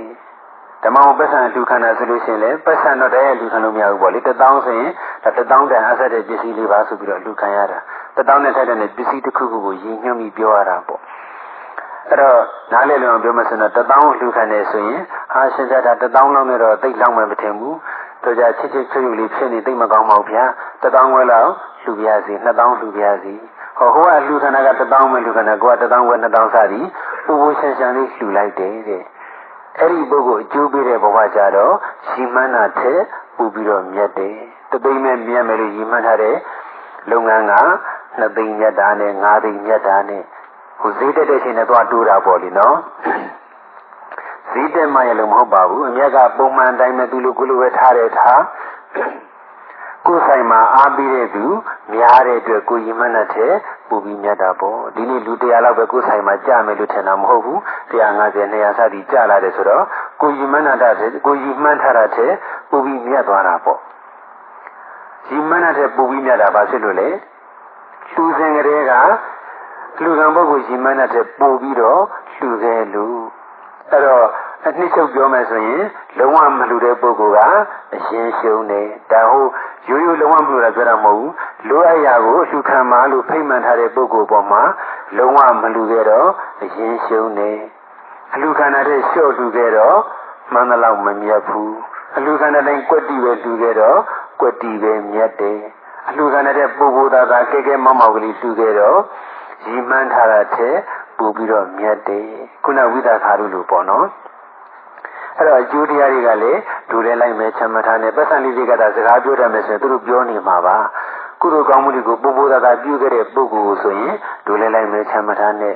[0.84, 4.92] ဓမ္မဝပ္ပဆံလူခန္ဓာဆိုလို့ရှိရင်လည်းပ္ပဆံတော့တည်းလူခံလို့မရဘူးပေါ့လေတထောင်ဆိုရင်
[5.24, 7.80] ဒါတထောင်တန်အဆက်တဲ့ပစ္စည်းလေးပါဆိုပြီးတော့လူခံရတာ
[8.16, 11.02] တထောင်နဲ့ထိုက်တဲ့ပစ္စည်းတစ်ခုခုကိုရည်ညွှန်းပြီးပြောရတာပေါ့
[12.10, 12.40] အဲ့တော့
[12.74, 15.02] နားလည်လို့ပြောမှဆိုတော့တထောင်လူခံနေဆိုရင်
[15.34, 17.78] ဟာရှင်ကြတာတထောင်လောက်နဲ့တော့သိလောက်မှမထင်ဘူး
[18.24, 20.46] တို့ကြချစ်ချစ်ချွတ်ချွတ်လေးဖြစ်နေသိမကောင်းပါဘူးဗျာ
[20.82, 21.52] တထောင်ဝဲလောက်
[21.84, 23.34] လူပြရစီနှစ်ထောင်လူပြရစီ
[23.78, 26.86] ဟောဟိုကလူခန္ဓာကတထောင်ပဲလူခန္ဓာကိုကတထောင်ဝဲနှစ်ထောင်စသည်
[27.26, 29.04] ပူပူဆန်ဆန်လေးလှူလိုက်တယ်တဲ့
[29.80, 31.74] အဲ့ဒီပုဂ္ဂိုလ်အကျိုးပေးတဲ့ဘဝကြတော့
[32.08, 33.02] ရှိမှန်းတာထက်
[33.38, 34.36] ပူပြီးတော့မြတ်တယ်
[34.72, 36.36] တသိမ့်မဲ့မြတ်မယ်လို့ရည်မှန်းထားတဲ့
[37.12, 37.54] လုပ်ငန်းက
[38.20, 40.24] နှစ်သိမ့်မြတ်တာနဲ့ငါးသိမ့်မြတ်တာနဲ့
[40.80, 42.78] ဟိုဈေးတက်တဲ့ချိန်နဲ့သွားတိုးတာပေါ့လေနော်
[44.52, 48.42] ဈေးတက်မှရလို့မဟုတ်ပါဘူးအမြတ်ကပုံမှန်တိုင်းမဲ့သူလိုကိုလိုပဲထားတယ်ထား
[50.08, 51.46] ကိုယ်ဆိုင်မှာအားပေးတဲ့သူ
[51.94, 53.54] များတဲ့အတွက်ကိုရည်မှန်းတဲ့
[53.90, 57.60] ပူပြီးမြတ်တာပေါ့ဒီနေ့လူတရားလောက်ပဲကိုယ်ဆိုင်မှာကြာမယ်လို့ထင်တာမဟုတ်ဘူး
[57.92, 59.84] 150 200စသည်ကြာလာတယ်ဆိုတော့
[60.22, 62.32] ကိုရည်မှန်းတာတဲ့ကိုရည်မှန်းထားတာတဲ့
[62.70, 63.80] ပူပြီးမြတ်သွားတာပေါ့
[65.30, 67.10] ရည်မှန်းတဲ့ပူပြီးမြတ်တာဘာဖြစ်လို့လဲ
[68.14, 68.94] လူစဉ်ကလေးက
[70.04, 72.02] လူကံပုဂ္ဂိုလ်ရည်မှန်းတဲ့ပူပြီးတော့
[72.40, 73.06] လူခဲ့လူ
[73.92, 74.26] အဲ့တော့
[74.66, 75.84] အနှစ်ချုပ်ပြောမယ်ဆိုရင်
[76.18, 77.40] လုံးဝမလူတဲ့ပုဂ္ဂိုလ်က
[77.96, 79.52] အရင်ရှုံးတယ်ဒါဟုတ်
[79.90, 81.34] ရိုးရိုးလုံးဝမလူတာပြောတာမဟုတ်ဘူး
[81.70, 84.62] လိုအပ်ရာကိုအရှုခံမှလို့ဖိမှန်ထားတဲ့ပုဂ္ဂိုလ်ပေါ်မှာ
[85.18, 86.28] လုံးဝမလူခဲ့တော့
[86.64, 87.58] အရင်ရှုံးတယ်
[88.34, 89.98] အလူခန္ဓာတဲ့လျှော့လူခဲ့တော့
[90.54, 91.76] မှန်သလောက်မမြတ်ဘူး
[92.18, 93.98] အလူခန္ဓာတိုင်းကွက်တီပဲလူခဲ့တော့
[94.40, 95.60] ကွက်တီပဲမြတ်တယ်
[96.10, 98.98] အလူခန္ဓာတဲ့ပုဂ္ဂိုလ်သားသားကဲကဲမောက်မောက်ကလေးလူခဲ့တော့
[99.68, 100.76] ရည်မှန်းထားတာတဲ့
[101.18, 102.28] ပို့ပြီးတော့မြတ်တယ်
[102.64, 104.06] ခုနဝိသခါရုလို့ပေါ့နော်
[105.38, 110.78] အဲ့တော့အကျိုးတရားတွေကလည်းဒူလဲလိုက်မယ်ချမ်းမထားနဲ့ပတ်စံလေးတွေကသာစကားပြောတတ်မယ်ဆိုရင်သူတို့ပြောနေမှာပါ
[111.42, 114.14] ကုသိုလ်ကောင်းမှုတွေကိုပို့ပို့သာသာပြုခဲ့တဲ့ပုဂ္ဂိုလ်ဆိုရင်
[114.48, 115.74] ဒူလဲလိုက်မယ်ချမ်းမထားနဲ့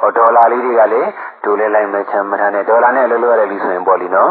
[0.00, 1.08] ဟောဒေါ်လာလေးတွေကလည်း
[1.44, 4.30] ဒူလဲလိုက်မယ်ချမ်းမထားနဲ့ဒေါ်လာနဲ့လှုပ်လှုပ်ရတဲ့လူဆိုရင်ပေါ့လीနော်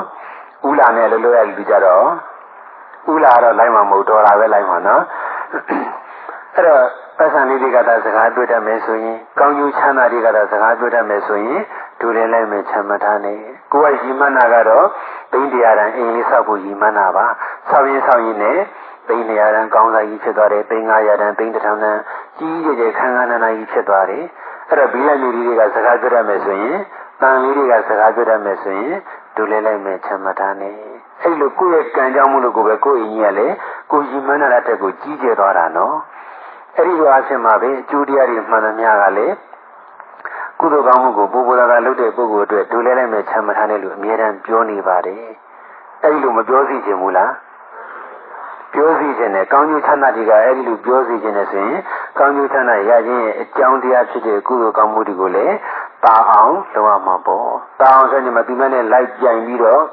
[0.69, 2.05] ဥလာနဲ့လှုပ်လှုပ်ရတဲ့လူကြတော့
[3.13, 5.01] ဥလာတော့လိုက်မှာမဟုတ်ဒေါ်လာပဲလိုက်မှာနော်
[6.55, 6.83] အဲ့တော့
[7.17, 11.61] ပတ်စံလေးတွေကသာစကားပြောတတ်မယ်ဆိုရင်ကောင်းကျိုးချမ်းသာတွေကသာစကားပြောတတ်မယ်ဆိုရင်
[12.01, 13.37] ဒူလဲလိုက်မယ်ချမ်းမထားနဲ့
[13.71, 14.85] ကိုယ်ကရီမနာကတော့
[15.31, 17.25] သိန်းတရားတန်အင်္ဂလိပ်ဆောက်ဖို့ရီမနာပါ
[17.69, 18.59] ဆောက်ရင်ဆောက်ရင်နဲ့
[19.07, 21.97] သိန်းတရားတန်ကောင်းစားကြီးဖြစ်သွားတယ်သိန်း900တန်သိန်း1000တန်
[22.37, 24.23] ကြီးကြီးကျယ်ခန်းခန်းနာနာကြီးဖြစ်သွားတယ်
[24.69, 26.77] အဲ့တော့ဘီလက်မျိုးလေးတွေကစကားပြောတတ်မယ်ဆိုရင်
[27.21, 28.95] တန်လေးတွေကစကားပြောတတ်မယ်ဆိုရင်
[29.35, 30.75] ဒူလဲလိုက်မယ်ချမ်းမထားနဲ့
[31.21, 33.55] အဲ့လိုကိုယ့်ရဲ့ကံကြောင့်မလို့ကိုပဲကိုယ့်အင်းကြီးကလည်း
[33.91, 35.95] ကိုရီမနာတဲ့တက်ကိုကြီးကျယ်သွားတာနော်
[36.75, 39.35] အဲ့ဒီလိုအဆင်မှာပဲအကျိုးတရားတွေမှန်သမျှကလည်း
[40.61, 45.23] ကုသိုလ်ကောင်းမှုကိုပူပူလာလာလုပ်တဲ့ပုဂ္ဂိုလ်အတွက်ဒူလဲလိုက်မဲ့ချမ်းမထားတဲ့လူအမြဲတမ်းပြောနေပါတယ်
[46.03, 47.31] အဲ့ဒီလိုမပြောစီခြင်းဘူးလား
[48.73, 51.79] ပြောစီခြင်းနဲ့ကောင်းကျိုးချမ်းသာတွေကအဲ့ဒီလိုပြောစီခြင်းနဲ့ဆိုရင်
[52.17, 55.55] ကောင်းကျိုးချမ်းသာရခြင်းရဲ့အကြောင်းတရားဖြစ်တဲ့ကုသိုလ်ကောင်းမှုတွေကိုလည်း
[56.03, 59.83] တာအောင်လုပ်ရမှာပေါ့တာအောင်ဆိုရင်မပြီးမနဲ့လိုက်ပြိုင်ပြီးတော့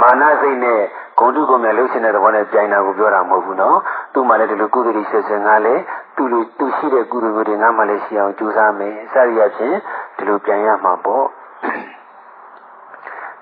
[0.00, 0.80] မာနစိတ်နဲ့
[1.22, 3.78] ဂုဏ်တုကုံနဲ့လှုပ်ရှင်တဲ့သဘောနဲ့ပြိုင်တာကိုပြောတာမဟုတ်ဘူးနော်
[4.12, 5.82] သူ့မှာလည်းဒီလိုကုသိုလ်ဆက်ဆံငါလည်း
[6.16, 9.78] သူ့လိုသူရှိတဲ့ကုသိုလ်တွေငါမှလည်းရှိအောင်ကြိုးစားမယ်စရရချင်း
[10.16, 11.24] ဒီလိုပြန်ရမှာပေါ့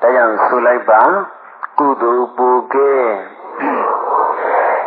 [0.01, 1.03] ဒါကြောင့်ဆိုလိုက်ပါ
[1.79, 2.93] ကုသိုလ်ပူကဲ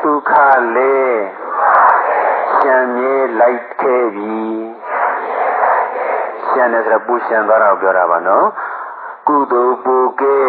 [0.04, 0.32] ဒုက္ခ
[0.76, 0.96] လေ
[2.58, 4.42] ရှံမြဲလိုက်ခဲ့ပြီ
[6.48, 8.48] ရှံတယ်ဆိုတော့ပူရှံသွားတာကိုပြောတာပါနော်
[9.28, 10.40] ကုသိုလ်ပူကဲ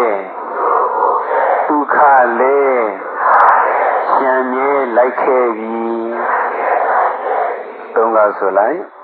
[1.68, 1.96] ဒုက္ခ
[2.40, 2.61] လေ
[4.12, 5.87] ရှံမြဲလိုက်ခဲ့ပြီ
[7.94, 8.94] သုံးကဆိုလိုက်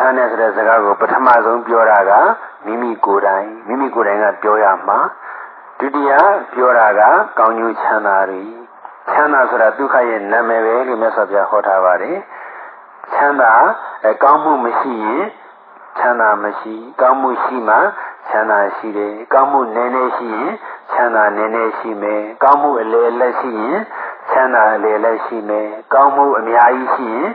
[0.00, 2.12] ထား နဲ့ဆိုတဲ့စကားကိုပထမဆုံးပြောတာက
[2.64, 4.98] မိမိကိုယ်တိုင်မိမိကိုယ်တိုင်ကပြောရမှာ
[5.78, 6.12] ဒုတိယ
[6.54, 7.00] ပြောတာက
[7.38, 8.42] ကောင်းကျိုးချမ်းသာတွေ
[9.10, 12.18] ချမ်းသာဆိုတာဒုက္ခရဲ့နာမည်ပဲလို့မြတ်စွာဘုရားဟောထားပါတယ်
[13.12, 13.54] ချမ်းသာ
[14.22, 15.24] ကောင်းမှုမရှိရင်
[15.98, 17.76] ချမ်းသာမရှိကောင်းမှုရှိမှ
[18.28, 20.52] ချမ်းသာရှိတယ်ကောင်းမှုနည်းနည်းရှိရင်
[20.92, 23.78] ချမ်းသာနည်းနည်းရှိမယ်ကောင်းမှုအလေလက်ရှိရင်
[24.30, 27.28] ချမ်းသာအလေလက်ရှိမယ်ကောင်းမှုအများကြီးရှိရင်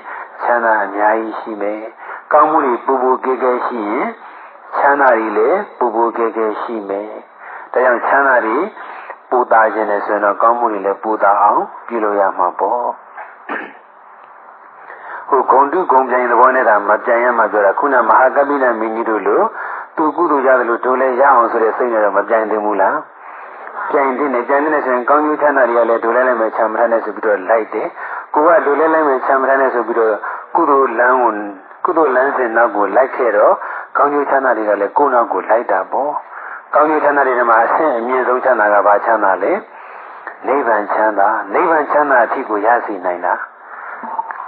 [0.43, 1.81] ချမ်းသာအများကြီးရှိမယ်
[2.33, 4.07] ကောင်းမှုတွေပူပူကဲကဲရှိရင်
[4.77, 7.11] ချမ်းသာတွေလည်းပူပူကဲကဲရှိမယ်။
[7.73, 8.57] ဒါကြောင့်ချမ်းသာတွေ
[9.29, 12.85] ပူတာခြင်းနဲ့ဆိုရင်တော့ကောင်းမှုတွေလည်းပူတာအောင်ပြုလို့ရမှာပေါ့။
[15.29, 19.41] ဟိုဂုံတုဂုံပြိုင်သဘောနဲ့ဒါမပြိုင်ရမှာပြောတာခုနမဟာကပိလမင်းကြီးတို့လို
[19.95, 22.95] သူကုသိုလ်ရတယ်လို့တို့လည်းရအောင်ဆိုတဲ့စိတ်နဲ့တော့မပြိုင်သင့်ဘူးလား။
[23.91, 27.87] ပြိုင်တဲ့နဲ့ပြိုင်တဲ့ဆိုရင်ကောင်းကျိုးချမ်းသာတွေကလည်းတို့လည်းလည်းမချမ်းမထနဲ့ဆိုပြီးတော့လိုက်တယ်။
[28.33, 30.15] ကိုကတို့လည်းလည်းမချမ်းမထနဲ့ဆိုပြီးတော့
[30.55, 31.33] ကုသိုလ်လမ်းကို
[31.83, 33.53] ကုသိုလ်လမ်းစဉ်နောက်ကိုလိုက်ခဲ့တော့
[33.97, 36.11] ကောင်းကျိုးချမ်းသာတွေကလည်းကိုယ်နောက်ကိုလိုက်တာပေါ့
[36.73, 39.53] ကောင်းကျိုးချမ်းသာတွေမှာအဆင့်အမြင့်ဆုံးချမ်းသာကဘာချမ်းသာလဲ
[40.47, 43.33] နိဗ္ဗာန်ချမ်းသာနိဗ္ဗာန်ချမ်းသာအထိကိုရစေနိုင်တာ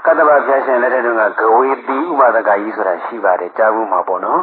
[0.06, 1.04] ကတ္တဗပြရှင်လက်ထက်
[1.40, 4.42] ကဂဝေတိဥပဒကကြီးဆိုတာရှိပါတယ်ကြားဘူးမှာပေါ့နော်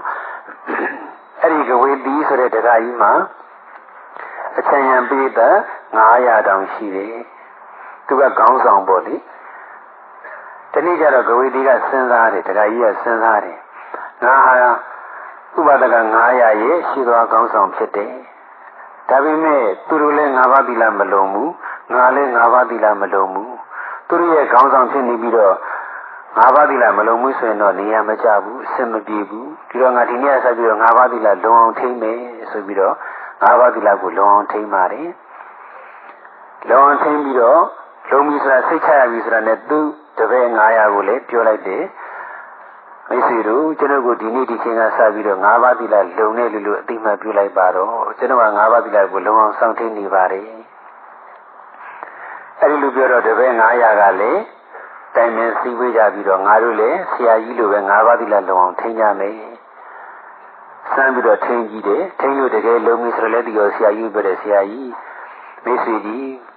[1.42, 3.12] အဲ့ဒီဂဝေတိဆိုတဲ့တရားကြီးမှာ
[4.59, 5.40] အချမ်းရံပိဋက
[5.94, 7.16] 900တောင်ရှိတယ်
[8.07, 9.14] သူကခေါင်းဆောင်ပေါ့လေ
[10.72, 13.59] တနည်းကြတော့ဂဝေတိကစဉ်းစားတယ်တရားကြီးကစဉ်းစားတယ်
[14.24, 14.54] ငါဟာ
[15.59, 18.12] ဥပဒက900ရဲ့ရှိသောကောင်းဆောင်ဖြစ်တယ်
[19.09, 21.52] ဒါပေမဲ့သူတို့လည်း၅ပါးသီလမလုံးဘူး
[21.94, 23.54] ငါလည်း၅ပါးသီလမလုံးဘူး
[24.09, 25.54] သူတို့ရဲ့ကောင်းဆောင်ဖြစ်နေပြီးတော့
[26.37, 32.18] ငါးပါးသီလမလုံးဘူးဆိုရင်တော့နေရာမကျဘူးအဆင်မပြေဘူးဒီတော့ငါဒီနေ့ဆက်ပြီးတော့ငါးပါးသီလလုံအောင်ထိမ့်မယ်
[32.50, 32.94] ဆိုပြီးတော့
[33.42, 35.11] ငါးပါးသီလကိုလုံအောင်ထိမ့်ပါတယ်
[36.68, 37.62] လုံအောင်ထိမ့်ပြီးတော့
[38.11, 39.79] လုံပြီဆိုတာစိတ်ချရပြီဆိုတာနဲ့သူ
[40.18, 41.85] တပည့်900ကိုလည်းပြောလိုက်တယ်
[43.09, 50.49] မိတ်ဆွေတို့ကျွန်တော်ကိုဒီနေ့ဒီချိန်ကစပြီးတော့၅ပါးသီလလုံနေလို့လို့အတိမတ်ပြုလိုက်ပါတော့ကျွန်တော်က၅ပါးသီလကိုလုံအောင်စောင့်ထိန်နေပါတယ်
[52.61, 54.40] အဲဒီလိုပြောတော့တပည့်900ကလည်း
[55.16, 59.37] တိုင်ပင်စည်းဝေးကြပြီးတော့ငါတို့လည်းဆရာကြီးလိုပဲ၅ပါးသီလလုံအောင်ထိန်ကြမယ်
[60.92, 64.92] စမ်းပြီးတော့ထိန်ကြည့်တယ်ထိန်လို့တကယ်လုံပြီဆိုတော့လည်းဒီရောဆရာကြီးပြောတယ်ဆရာကြီး
[65.64, 66.50] မိတ်ဆွေကြီး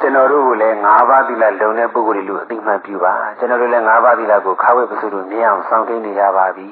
[0.00, 6.68] ကျွန်တော်တို့ကလည်း၅ပါးသီလလုံတဲ့ပုဂ္ဂိုလ်တွေလို့အသိမှတ်ပြုပါကျွန်တော်တို့လည်း၅ပါးသီလကိုခါဝဲပစုလို့မြင်အောင်စောင့်သိနေကြပါပြီ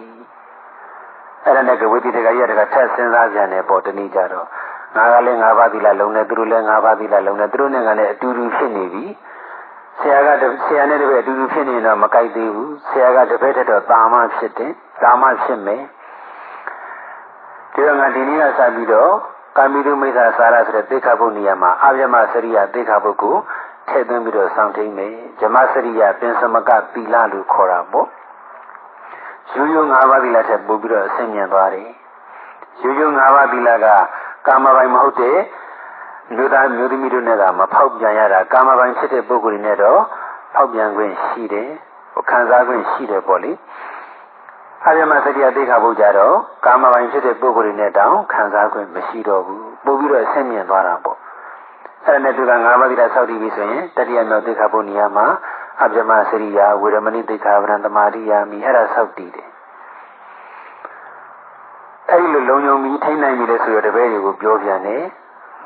[1.45, 4.47] အဲ့ဒါနဲ့ကဝိတိတကကြီးတကထက်စဉ်းစားကြတယ်ပေါ့တနည်းကြတော့
[4.97, 9.05] ငါကလည်း၅ပါးသီလလုံတယ်သူတို့လည်း၅ပါးသီလလုံတယ်သူတို့နဲ့ကလည်းအတူတူဖြစ်နေပြီ
[9.99, 15.83] ဆရာကဆရာနဲ့တပည့်အတူတူဖြစ်နေတော့မကြိုက်သေးဘူးဆရာကတပည့်ထက်တော့တာမဖြစ်တယ်တာမဖြစ်မယ်
[17.73, 19.13] ဒီတော့ငါဒီနေ့ကစပြီးတော့
[19.59, 23.37] ကာမိတုမိစ္ဆာစာရဆိုတဲ့သိက္ခာပုဒ်နေရာမှာအာဗျမစရိယသိက္ခာပုဒ်ကို
[23.89, 28.09] ထည့်သွင်းပြီးတော့စောင့်ထိန်မယ်ဇမစရိယပင်စမကသီလလို့ခေါ်တာပေါ့
[29.55, 31.89] ရိုးရိုး၅ပါးသီလထက်ပိုပြီးတော့အဆင့်မြင့်သွားတယ်
[32.83, 33.87] ရိုးရိုး၅ပါးသီလက
[34.47, 35.39] ကာမပိုင်မဟုတ်တဲ့
[36.37, 40.01] လူသားမျိုးသမီးတို့နဲ့ကမဖောက်ပြန်ရတာကာမပိုင်ဖြစ်တဲ့ပုဂ္ဂိုလ်တွေနဲ့တော့
[40.55, 41.69] ဖောက်ပြန်ခွင့်ရှိတယ်
[42.31, 43.53] ခံစားခွင့်ရှိတယ်ပေါ့လေ
[44.85, 51.19] အာရမစတိယသိခါဖို့ကြတော့ကာမပိုင်ဖြစ်တဲ့ပုဂ္ဂိုလ်တွေနဲ့တောင်ခံစားခွင့်မရှိတော့ဘူးပို့ပြီးတော့အဆင့်မြင့်သွားတာပေါ့
[52.07, 55.27] အဲ့ဒါနဲ့သူကငါးပါးသီလဆောက်တည်ပြီဆိုရင်တတိယမြောက်သိခါဖို့နေရာမှာ
[55.83, 59.49] အပြမစရိယာဝေရမဏိသိခါဗရံသမာရိယာမိအဲ့ဒါဆောက်တည်တယ်
[62.11, 65.05] အဲ့ဒီလိုလုံုံပြီးထိနိုင်ပြီလေဆိုရတဲ့ဘဲတွေကိုပြောပြန်တယ်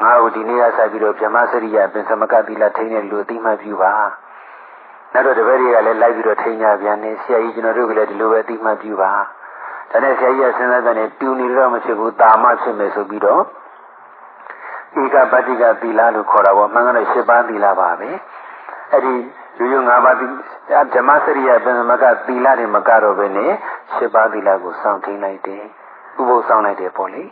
[0.02, 3.94] ငါတို့ဒီနေ့ကဆက်ပြီးတော့ဗြဟ္မစရိယာပင်စမကသီလထိတဲ့လူအသိမှတ်ပြုပါ
[5.12, 9.12] နောက်တော့တပည့်တွေကလည်းလိုက်ပြီးတော့ထိန်ကြပြန်နေဆရာကြီးကျွန်တော်တို့ကလည်းဒီလိုပဲအတိမတ်ပြုပါ
[9.90, 13.42] ဒါနဲ့ဆရာကြီးကစဉ်းစားတဲ့တူနေတော့မဖြစ်ဘူးတာမဖြစ်မယ်ဆိုပြီးတော့
[15.02, 18.10] ဧကပတိကသီလလို့ခေါ်တာပေါ့မှန်ကန်တဲ့၈ပါးသီလပါပဲ
[18.92, 19.14] အဲ့ဒီ
[19.58, 20.26] ရိုးရိုး၅ပါးသီ
[20.94, 23.52] ဓမ္မစရိယပင်မကသီလတွေမကတော့ပဲနဲ့
[23.96, 25.62] ၈ပါးသီလကိုစောင့်ထိန်လိုက်တယ်
[26.20, 27.24] ဥပုသ်ဆောင်လိုက်တယ်ပေါ့လေ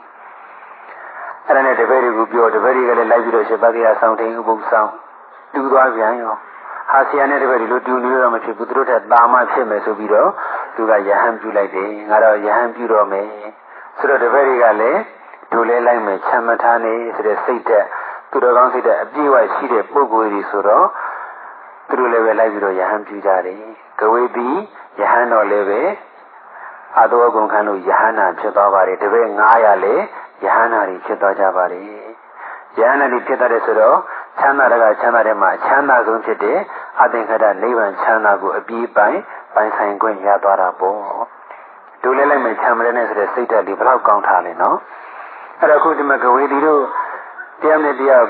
[1.46, 4.90] အဲ့ဒါနဲ့တပည့်တွေကိုပြောတပည့်တွေကလည်းလိုက်ပြီးတော့၈ပါးသီလစောင့်ထိန်ဥပုသ်ဆောင်
[5.54, 6.34] တူသွားပြန်ရော
[6.90, 10.30] ဟာဆရာနဲ့တပည့်ဒီလိုတူနေတော့မဖြစ်ဘူးသူတို့ထက်တာမဖြစ်မယ်ဆိုပြီးတော့
[10.74, 13.28] သူကယဟန်ပြုလိုက်တယ်ငါတော့ယဟန်ပြုတော့မယ်
[13.98, 15.00] ဆိုတော့တပည့်တွေကလည်း
[15.52, 17.84] ဒုလဲလိုက်မယ်ချမ်းမထားနေဆိုတဲ့စိတ်သက်
[18.30, 20.86] သူတော်ကောင်းစိတ်သက်အပြည့်အဝရှိတဲ့ပုဂ္ဂိုလ်ကြီးဆိုတော့
[21.88, 23.60] သူတို့လည်းပဲလိုက်ပြီးတော့ယဟန်ပြုကြတယ်
[24.00, 24.48] ကဝေတိ
[25.00, 25.82] ယဟန်တော်လည်းပဲ
[26.98, 30.02] အတောကုန်ခံလို့ယဟန်နာဖြစ်သွားပါတယ်တပည့်900လည်း
[30.44, 31.84] ယဟန်နာတွေဖြစ်သွားကြပါတယ်
[32.78, 33.98] ယဟန်နာတွေဖြစ်သွားတယ်ဆိုတော့
[34.38, 36.58] ချမ်းသာတဲ့ကချမ်းသာတဲ့မှာအချမ်းသာဆုံးဖြစ်တဲ့
[37.02, 39.18] အသင်္ခရနိဗ္ဗာန်ချမ်းသာကိုအပြီးပိုင်
[39.54, 41.00] ပိုင်ဆိုင်ခွင့်ရသွားတာပေါ့
[42.02, 44.76] ဒူလဲလိုက်မယ်ချမ်းမလဲနဲ့ဆိုတဲ့စိတ်ဓာတ်လေးဘယ်တော့ကောင်းထားလဲနော်
[45.58, 46.82] အဲ့တော့ခုဒီမှာကဝေဒီတို့
[47.60, 48.24] တရားနဲ့တရား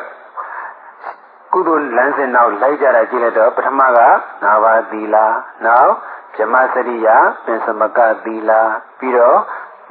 [1.52, 3.98] ကုသိုလ်လမ်းစဉ်နောက်လိုက်ကြတာကြည့်လိုက်တော့ပထမက
[4.44, 5.26] နာဘာသီလာ
[5.66, 5.92] နောက်
[6.36, 7.08] ဇမစရိယ
[7.44, 8.60] ပင်စမကသီလာ
[8.98, 9.38] ပြီးတော့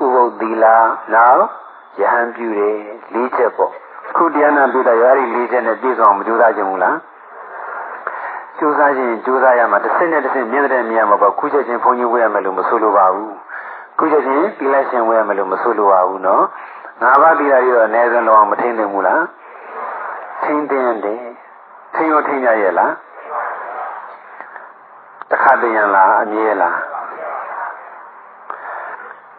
[0.04, 0.76] ဥပုပ်သီလာ
[1.16, 1.44] နောက်
[2.00, 2.78] ယဟန်ပြုတယ်
[3.14, 3.72] လေးချက်ပေါ့
[4.16, 6.96] ခုတရားနာပြီးတော့ရာရီလေးချက်နဲ့ပြည့်စုံမကြိုးစားကြဘူးလား
[8.60, 13.34] ကြိုးစားခြင်းကြိုးစားရမှာတစ်စက်နဲ့တစ်စက်မြင်တဲ့မြင်မှာပေါ့ခုချက်ချင်းဘုန်းကြီးဝဲရမယ်လို့မဆိုလိုပါဘူး
[13.98, 16.44] ခုချက်ချင်းပြီးလိုက်ရှင်ဝဲရမယ်လို့မဆိုလိုပါဘူးနော်
[17.02, 19.24] ငါးပါးပြီးတာရောအနည်းဆုံးလောအောင်မထိန်နိုင်ဘူးလား
[20.44, 21.22] ထိန်တယ်တယ်
[21.96, 22.94] ထိန်ရောထိန်ရရဲ့လား
[25.32, 26.78] တခါတည်းရလားအမြဲလား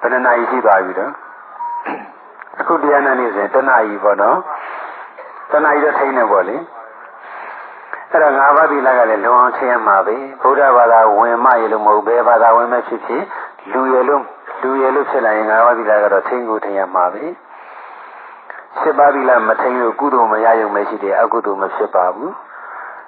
[0.00, 1.12] ဘယ်နှနာရီရှိသွားပြီတော့
[2.61, 4.37] အခုတရားနာနေစဉ်တနာရီပေါ့နော်
[5.50, 6.56] တနာရီတော့ထိန်နေပေါ့လေ
[8.12, 13.25] အဲ့တော့ငါးပါးသီလကလည်းလုံအောင်ထည့်ရမှာပဲဗုဒ္ဓဘာသာဝင်မရလို့မဟုတ်ဘဲဘာသာဝင်မဲ့ဖြစ်ဖြစ်
[13.73, 14.23] လူရလို့
[14.62, 17.25] လူရလို့ဖြစ်လာရင်ငါးပါးသီလကတော့ထိန်ကိုထည့်ရမှာပဲ
[18.81, 22.33] စစ်ပါးသီလမထိန်လို့ကုသိုလ်မရရုံပဲရှိတယ်အကုသိုလ်မဖြစ်ပါဘူး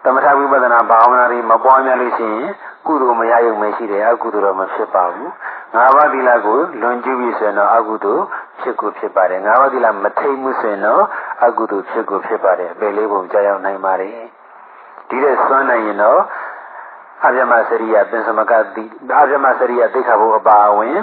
[0.05, 2.49] သမထဝိပဿနာဘာဝနာတွေမပွားများလို့ရှိရင်
[2.87, 5.31] ကုသိုလ်မရရုံပဲရှိတယ်အကုသိုလ်တော့မဖြစ်ပါဘူး
[5.75, 8.25] ငါးပါးသီလကိုလွန်ကျူးပြီဆိုရင်တော့အကုသိုလ်
[8.61, 11.03] ဖြစ်ကိုဖြစ်ပါတယ်ငါးပါးသီလမထိန်မှုဆိုရင်တော့
[11.45, 14.32] အကုသိုလ်ဖြစ်ကိုဖြစ်ပါတယ်အပေလေးပုံကြောက်ရောက်နိုင်ပါတယ်
[15.12, 16.20] ဒီတဲ့စွမ်းနိုင်ရင်တော့
[17.27, 18.85] အပြမစရိယပင်စမကတိ
[19.20, 20.98] အပြမစရိယသိက္ခာဘုအပါအဝင်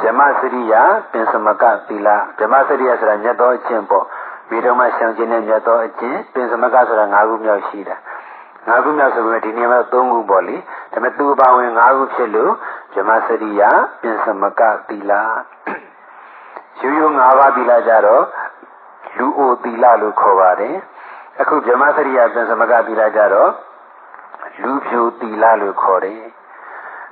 [0.00, 0.74] ဓမ္မစရိယ
[1.12, 4.04] ပင်စမကသီလဓမ္မစရိယဆိုတာမြတ်သောအကျင့်ပေါ့
[4.48, 7.96] မိတော်မှရှောင်ခြင်းနဲ့မြတ်သောအကျင့်ပင်စမကဆိုတာ၅ခုမြောက်ရှိတာ
[8.68, 10.56] ၅ခုမြောက်ဆိုပေမဲ့ဒီနေရာမှာ၃ခုပေါ့လေ
[10.92, 12.52] ဒါပေမဲ့သူ့ပါဝင်၅ခုဖြစ်လို့
[12.94, 13.62] ဓမ္မစရိယ
[14.02, 15.12] ပင်စမကသီလ
[16.80, 18.24] ရိုးရိုး၅ပါးသီလကြတော့
[19.18, 20.76] လူအိုသီလလို့ခေါ်ပါတယ်
[21.40, 23.50] အခုဗြဟ္မစရိယပင်စမကသီလကြတော့
[24.62, 26.22] လူဖြူသီလလို့ခေါ်တယ်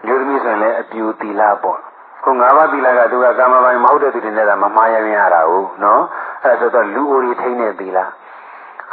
[0.06, 1.78] လူသမီးဆိုရင်လည်းအပြူသီလပေါ့
[2.22, 6.02] ခု၅ပါးသီလကသူကကာမပိုင်မဟုတ်တဲ့သူတွေနဲ့ကမမှားရရင်ရတာဟုတ်နော်
[6.42, 7.98] အဲ့ဒါဆိုတော့လူအိုတွေထိန်းတဲ့သီလ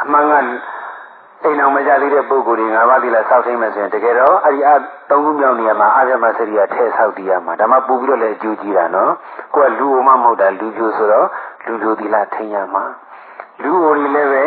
[0.02, 0.32] အမှန်က
[1.44, 4.72] အိမ်အောင်မကြသေးတဲ့ပုဂ္ဂိုလ်တွေ၅ပါးသီလစောင့်ထိန်မယ်ဆိုရင်တကယ်တော့အဲ့ဒီအ
[5.10, 9.12] သုံးခုမြောက်နေရာမှာအာရမစရိယထဲဆောက်တည်ရမှာဒါမှပူပြီးတော့လည်းအကျိုးကြီးတာနော်
[9.54, 11.26] ကိုကလူအိုမှမဟုတ်တာလူဖြူဆိုတော့
[11.66, 12.84] လူဖြူသီလထိန်းရမှာ
[13.62, 14.44] လူအိုတွေလည်းပဲ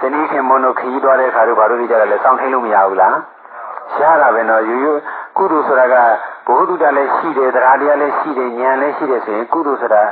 [0.00, 3.16] ဇနီးခင်မွန်းတို့ခရီးသွားတဲ့အခါတို့ဘာလို့ကြတယ်လဲစောင့်ထိန်လို့မရဘူးလား
[3.98, 5.00] ရတာပဲနော်ရိုးရိုး
[5.36, 5.94] ကုသိုလ်ဆိုတာက
[6.46, 10.02] ဘုဟုတုတလည်းရှိတယ်တရားတရားလည်းရှိတယ်ဉာဏ်လည်းရှိတယ်ဆိုရင်ကုသိုလ်ဆိုတာ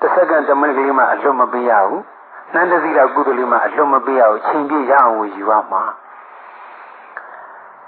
[0.00, 2.02] တစ်စက္ကန့်တစ်မိနစ်ကလေးမှအလွတ်မပေးရဘူး
[2.52, 5.82] နှမ်းတစည်းတော့ကုသိုလ်လေးမှအလွတ်မပေးရဘူးချိန်ပြည့်ရအောင်ယူရမှာ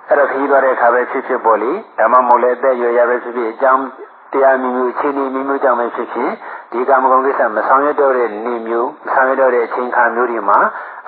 [0.09, 3.85] အဲ့တော့ခရီးသွားတဲ့အခါပဲဖြစ်ဖြစ်ပေါ်လေဓမ္မမို့လည်းအသက်ရွယ်ရပဲဖြစ်ဖြစ်အကြောင်း
[4.33, 6.31] တရားမျိုးမျိုးချိန်နေမျိုးမျိုးကြောင့်ပဲဖြစ်ဖြစ်
[6.75, 10.59] ဒီကာမဂုဏ်ကိစ္စမဆောင်ရွက်တော့တဲ့နေမျိုးမဆောင်ရွက်တော့တဲ့အချိန်ခါမျိုးတွေမှာ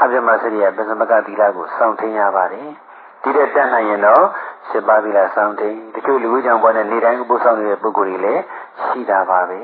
[0.02, 2.68] အပြမစရိယပစ္စမကသီလကိုစောင့်ထင်းရပါတယ်
[3.22, 4.24] ဒီတဲ့တတ်နိုင်ရင်တော့
[4.70, 8.42] စေပါသီလစောင့်ထင်းတချို့လူကြောင့်ပေါ်တဲ့နေတိုင်းဥပုသ်ဆောင်နေတဲ့ပုဂ္ဂိုလ်တွေလည်း
[8.82, 9.60] ရှိတာပါပဲ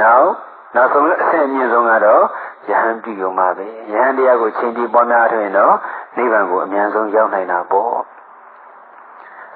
[0.00, 0.28] နောက်
[0.76, 2.22] နောက်ဆုံးအဆင့်အမြင့်ဆုံးကတော့
[2.68, 5.74] ယဟန်ပြုယုံပါပဲယဟန်တရားကိုချိန်ပြီးပွားများထွင်တော့
[6.16, 7.94] နိဗ္ဗာန်ကိုအမြန်ဆုံးရောက်နိုင်တာပေါ့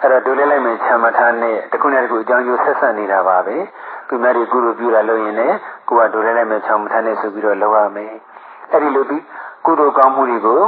[0.01, 3.57] အဲ့တော့ဒုလေးလိုက်မယ်ခြံမထားနဲ့တခုနဲ့တခုအကြောင်းကျိုးဆက်ဆက်နေတာပါပဲ
[4.13, 5.57] သူများတွေကုလိုပြုတာလို့ရင်လည်း
[5.89, 8.13] ကိုကဒုလေးလိုက်မယ်ခြံမထားနဲ့ဆိုပြီးတော့လုပ်ရမယ်
[8.71, 9.23] အဲ့ဒီလိုပြီး
[9.65, 10.61] ကုသိုလ်ကောင်းမှုတွေကို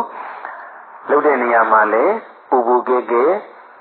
[1.10, 2.14] လုပ်တဲ့နေရာမှာလည်း
[2.50, 3.24] ပူပူကဲကဲ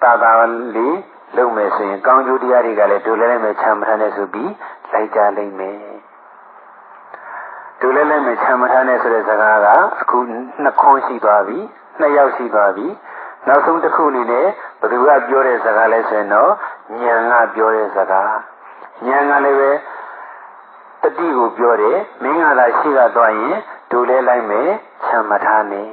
[0.01, 0.31] တာတာ
[0.75, 0.97] လေး
[1.37, 4.51] လုပ်မယ်ဆိုရင်ကောင်းကျိုးတရားတွေကလည်းဒုလေးလိုက်မယ်ခြံမထားနဲ့ဆိုပြီး
[4.91, 5.79] လိုက်ကြလိမ့်မယ်
[7.81, 9.67] ဒုလေးလိုက်မယ်ခြံမထားနဲ့ဆိုတဲ့စကားက
[10.01, 10.17] အခု
[10.63, 11.57] နှစ်ခွန်းရှိသွားပြီ
[11.99, 12.87] နှစ်ယောက်ရှိသွားပြီ
[13.47, 14.45] နောက်ဆုံးတစ်ခုအနေနဲ့
[14.79, 16.51] ဘယ်သူကပြောတဲ့စကားလဲဆိုရင်တော့
[17.01, 18.33] ဉာဏ်ကပြောတဲ့စကား
[19.07, 19.71] ဉာဏ်ကလည်းပဲ
[21.01, 23.57] တတိကိုပြောတယ်မင်းကသာရှိကသွားရင်
[23.91, 24.69] ဒုလဲလိုက်မယ်
[25.05, 25.89] ခြံမထားနဲ့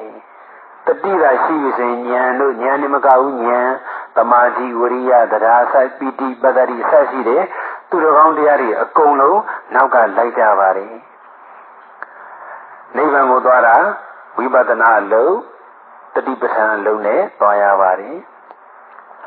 [0.86, 3.70] တတိကရှိပြီဆိုရင်ဉာဏ်တို့ဉာဏ်နဲ့မကဘူးဉာဏ်
[4.16, 7.42] သမာဓိဝရိယတရားဆိုင်ပီတိပတ္တိဆက်ရှိတယ်
[7.90, 9.40] သူတော်ကောင်းတရားတွေအကုန်လုံး
[9.74, 10.94] နောက်ကလိုက်ကြပါတယ်
[12.96, 13.76] နိဗ္ဗာန်ကိုသွားတာ
[14.38, 15.34] ဝိပဿနာအလုံး
[16.14, 18.16] တတိပဋ္ဌာန်အလုံးနဲ့သွားရပါတယ်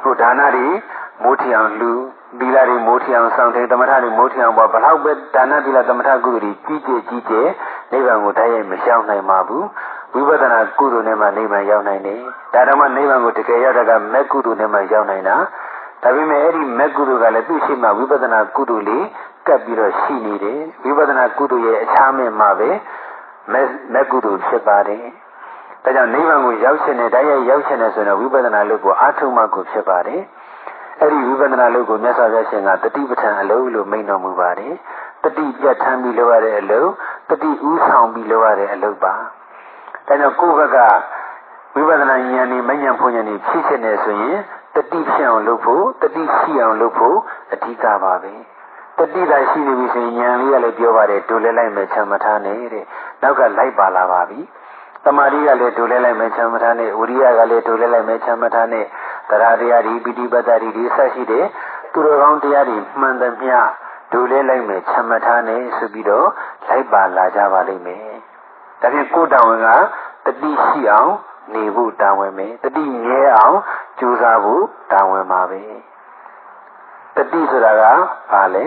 [0.02, 0.68] ဟိုဒါနတွေ
[1.24, 1.94] မိုးထီအောင်လူ
[2.40, 7.48] သီလတွေမိုးထီအောင်ဆောင်တယ်သမထတွေမိုးထီအောင်ပေါ့ဘလောက်ပဲဒါနသီလသမထကုသိုလ်တွေကြီးကျယ်ကြီးကျယ်
[7.92, 9.66] နိဗ္ဗာန်ကိုတိုက်ရိုက်မရှောင်နိုင်ပါဘူး
[10.14, 12.20] ဝိပဿနာကုသိုလ်နဲ့မှနိဗ္ဗာန်ရောက်နိုင်တယ်
[12.54, 15.36] ဒါတော့မှနိဗ္ဗာန်ကိုတကယ်ရောက်တဲ့ကမက်ကုသိုလ်နဲ့မှရောက်နိုင်တာ
[16.04, 19.06] ဒါပေမဲ့အဲ့ဒီမက်ကုသိုလ်ကလည်းသူ့ရှိမှဝိပဿနာကုသိုလ်လေး
[19.48, 22.70] ကပ်ပြီးတော့ရှိနေတယ်ဝိပဿနာကုသိုလ်ရဲ့အခြားမဲ့မှာပဲ
[23.52, 25.04] မက်မက်ကုသိုလ်ဖြစ်ပါတယ်
[25.84, 30.22] ဒါကြောင့်နိဗ္ဗာန်ကိုရောက်ရှင်တဲ့တရားရောက်ရှင်တဲ့ဆိုတော့ဝိပဿနာလုပ်ကိုအားထုတ်မှကိုဖြစ်ပါတယ်
[31.00, 34.74] အဲ့ဒီဝိပဿနာလုပ်ကိုမြတ်စွာဘုရားရှင်ကတတိပဋ္ဌာန်အလုံးလို့မိန့်တော်မူပါတယ်
[35.24, 36.90] တတိပြတ်ထမ်းပြီးလုပ်ရတဲ့အလုပ်
[37.30, 39.14] တတိဥဆောင်ပြီးလုပ်ရတဲ့အလုပ်ပါ
[40.08, 40.78] အဲကြောင့်ကိုယ့်ဘက်က
[41.76, 44.38] ဝိပဿနာဉာဏ်နဲ့မဉဏ်ဖွဉဏ်နဲ့ဖြစ်ဖြစ်နေဆိုရင်
[44.76, 47.18] တတိဖြစ်အောင်လုပ်ဖို့တတိရှိအောင်လုပ်ဖို့
[47.54, 48.34] အဓိကပါပဲ
[49.00, 52.86] တတိသာရှိနေပြီဆိုရင်ဉာဏ်လေးကလည်းပြောပါတယ်ဒုလဲလိုက်မယ်ချမ်းမထားနဲ့တဲ့
[53.22, 54.40] နောက်ကလိုက်ပါလာပါပြီ
[55.06, 58.86] တမာရီကလည်းဒုလဲလိုက်မယ်ချမ်းမထားနဲ့ဝိရိယကလည်းဒုလဲလိုက်မယ်ချမ်းမထားနဲ့
[59.30, 61.46] တရားတရားဒီပိဋိပတ်တာဒီဒီဆက်ရှိတဲ့
[61.94, 63.58] သူတော်ကောင်းတရားတွေမှန်သမျှ
[64.12, 66.28] ဒုလဲလိုက်မယ်ချမ်းမထားနဲ့ဆိုပြီးတော့
[66.68, 68.08] လိုက်ပါလာကြပါလိမ့်မယ်
[68.82, 69.70] ဒါဖြင့်ကိုယ်တော်ဝင်က
[70.26, 71.12] တတိရှိအောင်
[71.54, 73.58] နေဖို့တာဝန်ပဲတတိမြဲအောင်
[74.00, 75.62] ကြိုးစားဖို့တာဝန်ပါပဲ
[77.16, 77.84] တတိဆိုတာက
[78.32, 78.66] ဘာလဲ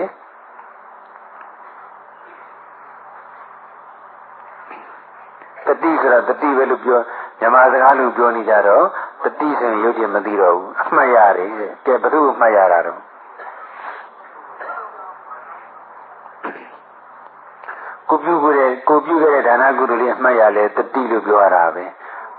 [5.67, 6.99] တတိဆိုတာတတိပဲလို့ပြော
[7.39, 8.85] မြန်မာစကားလိုပြောနေကြတော့
[9.23, 12.99] တတိဆိုရင်ရုပ်တည်မသိတော့ဘူးအမှတ်ရတယ်တဲ့ကဲဘယ်သူ့အမှတ်ရတာတော့
[18.09, 21.85] ကိုပြုခဲ့တဲ့ကိုပြုခဲ့တဲ့ဒါနကုသိုလ်လေးအမှတ်ရလဲတတိလို့ပြောရတာပဲ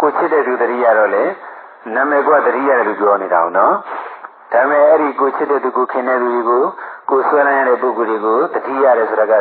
[0.00, 1.24] ကိုချစ်တဲ့သူတတိရတော့လေ
[1.94, 3.74] နာမည်ကတတိရတယ်လို့ပြောနေတာအောင်နော်
[4.52, 6.62] ဒါပေမဲ့အဲ့ဒီကိုချစ်တဲ့သူကိုခင်တဲ့သူတွေကို
[7.10, 9.32] ကိုဆွဲလိုက်ရတဲ့ပုဂ္ဂိုလ်တွေကိုတတိရတယ်ဆိုတာက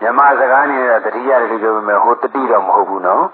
[0.00, 3.24] မြမစကားနေတဲ့တတိရတယ်လို့ပြောပေမဲ့ဟိုတတိတော့မဟုတ်ဘူးနော်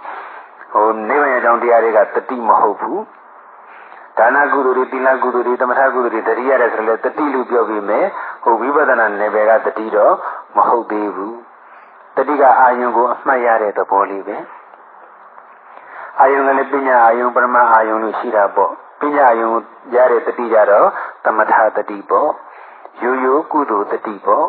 [0.73, 3.01] ဟိုနိဗ္ဗာန်အကြောင်းတရားတွေကတတိမဟုတ်ဘူး
[4.19, 8.07] ဒါနကုသိုလ်တွေသီလကုသိုလ်တွေသမထကုသိုလ်တွေတတိရတယ်ဆိုလည်းတတိလို့ပြောပြီးမယ်
[8.43, 10.15] ဟိုဝိပဿနာနယ်ပယ်ကတတိတော့
[10.57, 11.37] မဟုတ်သေးဘူး
[12.17, 14.37] တတိကအာယုံကိုအမှတ်ရတဲ့သဘောလေးပဲ
[16.21, 19.51] အာယုံကလည်းပညာအာယုံပရမအာယုံလို့ရှိတာပေါ့ပညာအာယုံ
[19.95, 20.89] ရတဲ့တတိကြတော့
[21.25, 22.31] သမထတတိပေါ့
[23.03, 24.47] ရိုးရိုးကုသိုလ်တတိပေါ့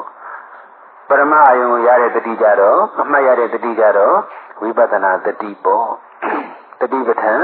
[1.11, 4.15] ပရမအာယုံရတဲ့တတိကြတော့အမှတ်ရတဲ့တတိကြတော့
[4.61, 5.87] ဝိပဿနာတတိပေါ့
[6.81, 7.41] တတိပဋ္ဌာန်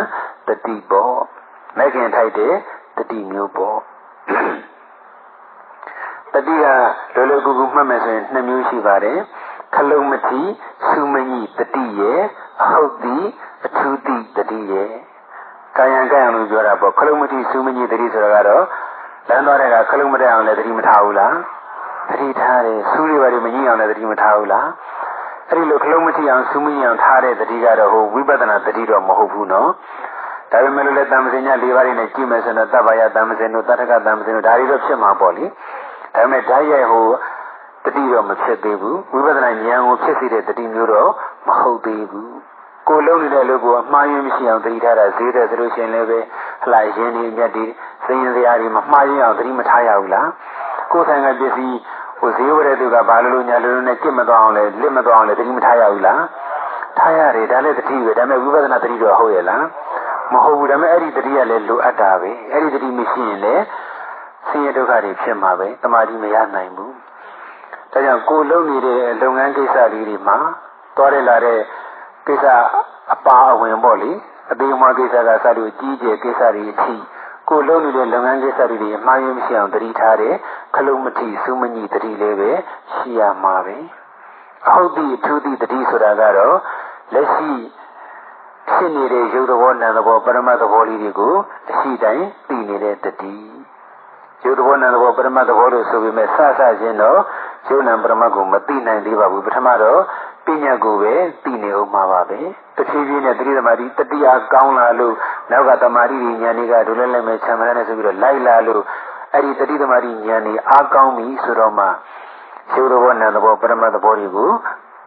[0.47, 1.15] တတိပေါ့
[1.77, 2.53] မဲ့ခင်ထိုက်တဲ့
[2.97, 3.77] တတိမျိုးပေါ့
[6.33, 6.65] တတိက
[7.15, 9.19] လောလောကူကူမှတ်မယ်ဆိုရင်နှစ်မျိုးရှိပါတယ်
[9.75, 10.41] ခလုံးမတိ
[10.91, 12.21] သုမညိတတိရဲ့
[12.61, 13.17] အဟုတ်တိ
[13.65, 14.91] အထူးတိတတိရဲ့
[15.77, 18.63] ကာယံကာယံလို့ပြောတာပေါ့ခလုံးမတိသုမညိတတိဆိုတာကတော့
[19.29, 21.35] လမ်းသွားတဲ့ကခလုံးမတက်အောင်လည်းတတိမထားဘူးလား
[22.09, 24.67] တတိထားတယ်စူးတွေပါတွေမညိအောင်လည်းတတိမထားဘူးလား
[25.49, 29.69] အဲ့ဒီလိုခလုံးမတိအောင်စူးမညိအောင်ထားတဲ့တတိကတော့ဟိုဝိပဿနာတတိတော့မဟုတ်ဘူးနော်
[30.51, 35.45] ဒါပေမဲ့လည်းတမ္ပဇင်ည၄ပါးနဲ့ကြည့်မယ်ဆိုတော့တပ္ပယတမ္ပဇင်တို့တတ္ထကတမ္ပဇင်တို့ဒါတွေတော့ဖြစ်မှာပေါ့လေ
[36.15, 37.07] ဒါပေမဲ့ဓာတ်ရိုက်ဟို
[37.85, 41.11] တတိတော့မဖြစ်သေးဘူးဝိပဿနာဉာဏ်ကိုဖြစ်စေတဲ့တတိမျိုးတော့
[41.47, 42.31] မဟုတ်သေးဘူး
[42.87, 46.19] ကိုလုံးနေတဲ့လူကိုအမှားယွင်းမရှိအောင်တတိထားတာဈေးတဲ့ဆိုလို့ရှိရင်လည်းပဲ
[46.63, 47.65] ဟလာရင်းနေမြတ်ဒီ
[48.05, 50.27] စင်ရင်စရာတွေမမှားယွင်းအောင်တတိမထားရဘူးလား
[50.91, 51.77] ကိုယ်ဆိုင်ကပစ္စည်း
[52.19, 56.21] ဟိုဈေးဝယ်တဲ့သူကဘာလို့လို့ညာလို့နဲ့ကြစ်မသွားအောင်လဲလစ်မသွားအောင်လဲတတိမထားရဘူးလား
[56.97, 59.63] ထားရတယ်ဒါလည်းတတိပဲဒါပေမဲ့ဝိပဿနာတတိတော့ဟုတ်ရဲ့လား
[60.33, 63.63] မဟုတ်ဘူးဒါပေမဲ့အဲ့ဒီတတိကလည်းလိုအပ်တာပဲအဲ့ဒီတတိမရှိရင်လည်း
[64.47, 66.93] ဆင်းရဲဒုက္ခတွေဖြစ်မှာပဲတမာတိမရနိုင်ဘူး
[67.91, 70.37] ဒါကြောင့်ကိုလုပ်နေတဲ့လုပ်ငန်းကိစ္စလေးတွေမှာ
[70.97, 71.59] သွားရလာတဲ့
[72.27, 72.45] ကိစ္စ
[73.13, 74.11] အပါအဝင်ပေါ့လေ
[74.51, 76.93] အသေးအမကိစ္စကစလို့ကြီးကျယ်ကိစ္စတွေအထိ
[77.49, 80.33] ကိုလုပ်နေတဲ့လုပ်ငန်းကိစ္စတွေအမှားယွင်းမရှိအောင်တတိထားတဲ့
[80.75, 82.51] ခလုံးမတိစုမညိတတိလေးပဲ
[82.93, 83.77] ရှိရမှာပဲ
[84.67, 86.55] အဟုတ်တိအထူးတိတတိဆိုတာကတော့
[87.13, 87.51] လက်ရှိ
[88.69, 91.33] ဖြစ်နေတဲ့ရုပ်သဘောနာမ်သဘောပရမတ်သဘောလေးတွေကို
[91.69, 93.35] အရှိတိုင်းသိနေတဲ့တတိ
[94.43, 97.19] ရုပ်သဘောနာမ်သဘောပရမတ်သဘောလို့ဆိုပေမဲ့စစချင်းတော့
[97.69, 99.99] ယုံနာပရမတ်ကိုမသိနိုင်သေးပါဘူးပထမတော့
[100.46, 101.14] ပညာကိုပဲ
[101.44, 102.40] သိနေအောင်မှာပါပဲ
[102.76, 105.14] တဖြည်းဖြည်းနဲ့တတိသမารီတတိယကောင်းလာလို့
[105.50, 108.82] နောက်ကတမာရီဉာဏ်တွေကဒုလဲလဲမဲ့ခြံမရနဲ့ဆိုပြီးတော့လိုက်လာလို့
[109.32, 111.86] အဲ့ဒီတတိသမารီဉာဏ်တွေအားကောင်းပြီဆိုတော့မှ
[112.74, 114.50] ယုံတော်နံသဘောပရမတ်သဘောတွေကို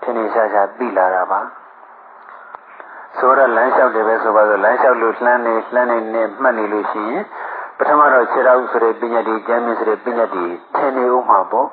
[0.02, 1.40] ထင်ထင်ရှားရှားသိလာတာပါ
[3.18, 7.24] ဆိုတော့လမ်းလျှောက်တယ်ပဲဆိုပါတော့လမ်းလျှောက်လို့လှမ်းနေလှမ်းနေနဲ့မှတ်နေလို့ရှိရင်
[7.78, 10.46] ပထမတော့ခြေတော်ဆိုတဲ့ပညာတွေကျမ်းမြင့်ဆိုတဲ့ပညာတွေ
[10.76, 11.68] ထင်နေဦးမှာပေါ့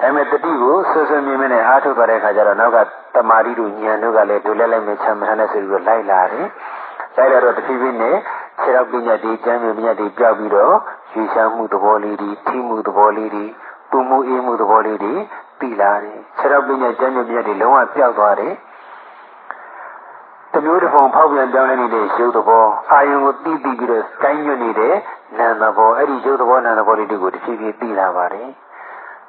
[0.00, 2.78] ဒါပေမဲ့တတိကိုဆွဆွမြင်မြင်နဲ့အားထုတ်သွားတဲ့အခါကျတော့နောက်က
[3.14, 6.46] တမာရီတို့ဉာဏ်တို့ကလည်းဒုလဲလိုက်မဲ့ချမ်းမထမ်းတဲ့ဆိုပြီးတော့လိုက်လာတယ်။
[7.16, 8.16] လိုက်လာတော့တဖြည်းဖြည်းနဲ့
[8.60, 10.74] ခြေတော်ပညာတွေကျမ်းမြင့်ပညာတွေပြောက်ပြီးတော့
[11.12, 13.44] ရွေးရှားမှုသဘောလေးတွေထိမှုသဘောလေးတွေ
[13.90, 15.14] ပူမှုအေးမှုသဘောလေးတွေ
[15.58, 18.52] ပြီးလာတယ်။ခြေတော်ပညာကျမ်းမြင့်ပညာတွေလုံးဝပြောက်သွားတယ်။
[20.52, 24.94] တမျိုးတစ်ပုံဖောက်ပြန်ပြောင်းလဲနေတဲ့ရုပ်သဘောအာယုံကိုတီးတီးပြီးတော့ကိုင်းညွတ်နေတဲ့
[25.38, 28.48] နာမ်သဘောအဲ့ဒီရုပ်သဘောနာမ်သဘောလေးတွေကိုတဖြည်းဖြည်းပြီးလာပါတယ်။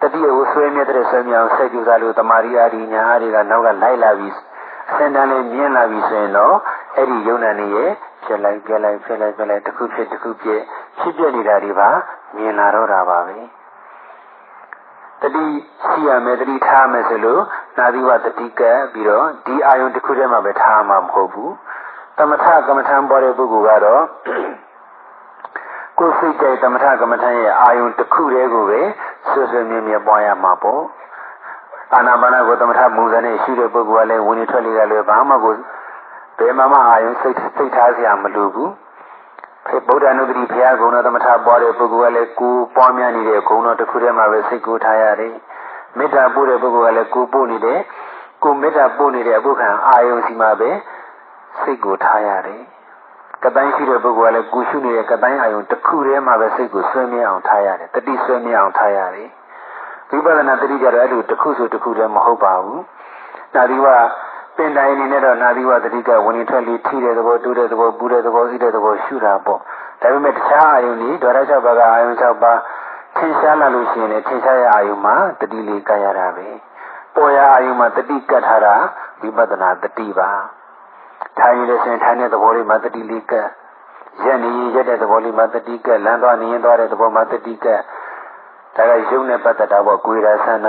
[0.02, 4.36] တတိယကိုဆွေးမြဲတဲ့ဆွေးမြောင်ဆက်ကြည့်သားလို့တမာရီအာဒီညာအာဒီကနောက်ကလိုက်လာပြီး
[4.90, 6.56] အစင်တန်းလေးမြင်လာပြီးဆိုရင်တော့
[6.96, 7.92] အဲ့ဒီယုံနာနေရဲ့
[8.26, 10.62] ဖြစ်လိုက်ပြလိုက်ဖြစ်လိုက်ပြလိုက်တစ်ခုဖြစ်တစ်ခုဖြစ်
[11.00, 11.90] ဖြစ်ပြနေတာဒီပါ
[12.36, 13.38] မြင်လာတော့တာပါပဲ
[15.22, 15.46] တတိ
[15.86, 17.42] ရှိရမယ်တတိထားမယ်ဆိုလို့
[17.78, 18.62] နာသီဝတတိက
[18.94, 21.54] ပြီးတော့ဒီအာယုံတစ်ခုတည်းမှာပဲထားမှာမဟုတ်ဘူး
[22.18, 24.04] တမထကမ္မထံပေါ်တဲ့ပုဂ္ဂိုလ်ကတော့
[26.00, 28.80] ကိုယ်စိတ်ကြိုက်သမထကမ္မထံရဲ့အာယုံတစ်ခုတည်းကိုပဲ
[29.30, 30.82] ဆွဆွမြဲမြဲပွားရမှာပေါ့
[31.94, 35.56] အာနာပါနကိုသမထမူဇနဲ့ရှိတဲ့ပုဂ္ဂိုလ်ကလည်းဝင်ထွက်လေကလည်းဘာမှကို
[36.40, 38.72] ဘယ်မှာမှအာယုံစိတ်စိတ်ထားစရာမလိုဘူး
[39.66, 45.34] ဖေဗုဒ္ဓနုဒတိဘုရားဂုဏသမထပွားတဲ့ပုဂ္ဂိုလ်ကလည်းကိုပွားများနေတဲ့ဂုဏတော်တစ်ခုတည်းမှာပဲစိတ်ကိုထားရတယ်
[45.98, 47.80] မေတ္တာပို့တဲ့ပုဂ္ဂိုလ်ကလည်းကိုပို့နေတဲ့
[48.44, 50.70] ကိုမေတ္တာပို့နေတဲ့အပုခံအာယုံစီမှာပဲ
[51.62, 52.62] စိတ်ကိုထားရတယ်
[53.44, 59.30] ကတိုင်းရှိတဲ့ပုဂ္ဂိုလ်ကလည်းကိုရှုနေတဲ့ကတိုင်းအာယုံတစ်ခုတည်းမှာပဲစိတ်ကိုဆွဲမြဲအောင်ထားရတယ်တတိဆွဲမြဲအောင်ထားရတယ်
[60.10, 62.82] ဝိပဿနာတတိကြတော့အဲ့လိုတစ်ခုဆိုတစ်ခုတည်းမဟုတ်ပါဘူး
[63.56, 63.88] ဒါဒီက
[64.58, 69.60] ပင်တိုင်းအနေနဲ့တော့နာသီဝတတိကဝင်ထွက်လေးထိတဲ့သဘောတူးတဲ့သဘောပူတဲ့သဘောဣတဲ့သဘောရှုတာပေါ့
[70.02, 72.60] ဒါပေမဲ့တခြားအာယုန်ဒီဒွါရ၆ပါးကအာယုန်၆ပါး
[73.18, 76.48] ထင်ရှားလာလို့ရှိရင်လည်းထင်ရှားရအာယုန်မှာတတိလေးကပ်ရတာပဲ
[77.16, 78.76] ပေါ်ရအာယုန်မှာတတိကပ်ထားတာ
[79.22, 80.30] ဝိပဿနာတတိပါ
[81.42, 83.48] ထိုင်ရတဲ့စဉ်ထိုင်တဲ့သဘောလေးမှာတတိလေးကပ်
[84.26, 87.82] ရက်နေရက်တဲ့သဘောလေးမှာတတိကပ်လမ်းသွားနေရင်သွားတဲ့သဘောမှာတတိကပ်
[88.76, 90.68] ဒါကယုံနဲ့ပတ်သက်တာပေါ့ကိုယ်ရဆန္ဒ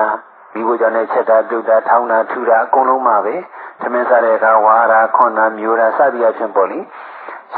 [0.55, 3.35] မိဖို့ကြောင့်လည်းချက်တာပြုတ်တာထောင်းတာထူတာအကုန်လုံးမှာပဲ
[3.81, 6.79] သမင်းစားတဲ့အခါဝါရာခွန်နာမျိုးတာစသည်အဖြစ်ပေါ့လေ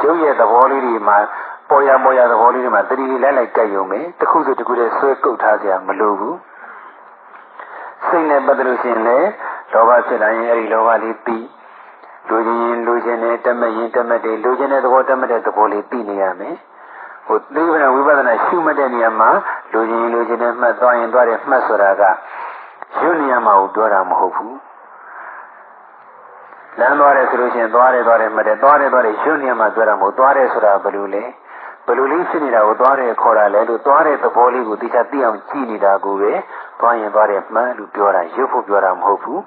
[0.03, 1.19] ရုပ်ရဲ့သဘောလေးတွေမှာ
[1.69, 6.37] ပေါ်ရပေါ်ရသဘောလေးတွေမှာတတိလိုက်လိုက်ကဲ့ရုံပဲတစ်ခုစီတစ်ခုတည်းဆွဲကုတ်ထားကြမလိုဘူး
[8.07, 9.29] စိတ်နဲ့ပတ်သက်လို့ရှိရင်လည်း
[9.73, 11.45] လောဘဖြစ်လာရင်အဲဒီလောဘလေးပြီး
[12.29, 16.57] လူချင်းလူချင်းနဲ့တမရင်တမတဲ့လူချင်းတဲ့သဘောတမတဲ့သဘောလေးပြီးနေရမယ်
[17.27, 19.31] ဟိုသိဗနာဝိပဿနာရှုမှတ်တဲ့နေရာမှာ
[19.73, 22.03] လူချင်းလူချင်းနဲ့မှတ်သွားရင်သွားတယ်မှတ်ဆိုတာက
[23.01, 24.57] ရွတ်နေရမှာကိုပြောတာမဟုတ်ဘူး
[26.79, 31.25] လမ်းသွားတယ်ဆိုလို့ရှိရင်သွားတယ်သွားတယ်မှတ်တယ်သွားတယ်သွားတယ်ရွတ်နေရမှာပြောတာမဟုတ်သွားတယ်ဆိုတာဘယ်လိုလဲ
[31.87, 36.33] ဘယ်လိုလေးဖြစ်နေတာကိုသွားတယ်ခေါ်တာလဲလို့သွားတဲ့သဘောလေးကိုသိချသိအောင်ကြည့်နေတာကိုပဲ
[36.81, 39.41] သွားရင်သွားတယ်မှန်လို့ပြောတာရွတ်ဖို့ပြောတာမဟုတ်ဘူး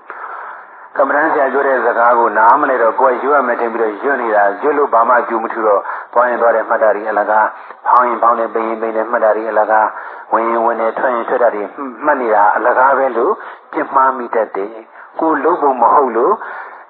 [0.98, 5.82] ကမ္မရန်ဆရာပြောတဲ့စကားကိုနားမလဲတော့ကိုယ်ရွတ်ရမယ်ထင်ပြီးတော့ရွတ်နေတာရွတ်လို့ဘာမှကြူမထူတော့
[6.14, 7.48] သွားရင်သွားတယ်မှတ်တာတွေအလကား
[7.88, 9.88] ဖောင်းရင်ဖောင်းတယ်ပိန်ရင်ပိန်တယ်မှတ်တာတွေအလကား
[10.34, 11.64] ဝင်ရင်ဝင်တယ်ထွက်ရင်ထွက်တာတွေ
[12.06, 13.34] မှတ်နေတာအလကားပဲလို့
[13.72, 14.74] ပြစ်မှားမိတတ်တယ်
[15.20, 16.34] ကိုလုံးဖို့မဟုတ်လို့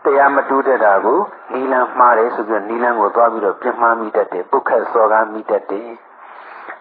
[0.06, 1.20] တရားမတူးတတ်တာကို
[1.53, 5.89] နီလန်းမှားတယ်ဆိုပြီးနီလန်းကိုသွားပြီးတော့ပြမှားမိတတ်တယ်ပုခက်စော်ကားမိတတ်တယ်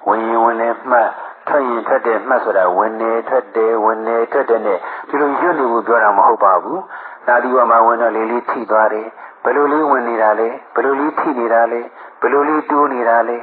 [0.09, 1.11] ဝင်ရင်ဝင်လဲမှတ်
[1.49, 4.79] ထွက်ရင်ထွက်တယ်မှတ်ဆိုတာဝင်နေထွက်တယ်ဝင်နေထွက်တယ်နဲ့
[5.09, 6.81] ဒီလိုရွတ်နေဖို့ပြောတာမဟုတ်ပါဘူး
[7.27, 9.07] နာဒီဝမှာဝင်တော့လေးလေးထိသွားတယ်
[9.45, 11.81] ဘယ်လိုလေးဝင်နေတာလဲဘယ်လိုလေးထိနေတာလဲ
[12.21, 13.39] ဘယ်လိုလေးတိုးနေတာလဲ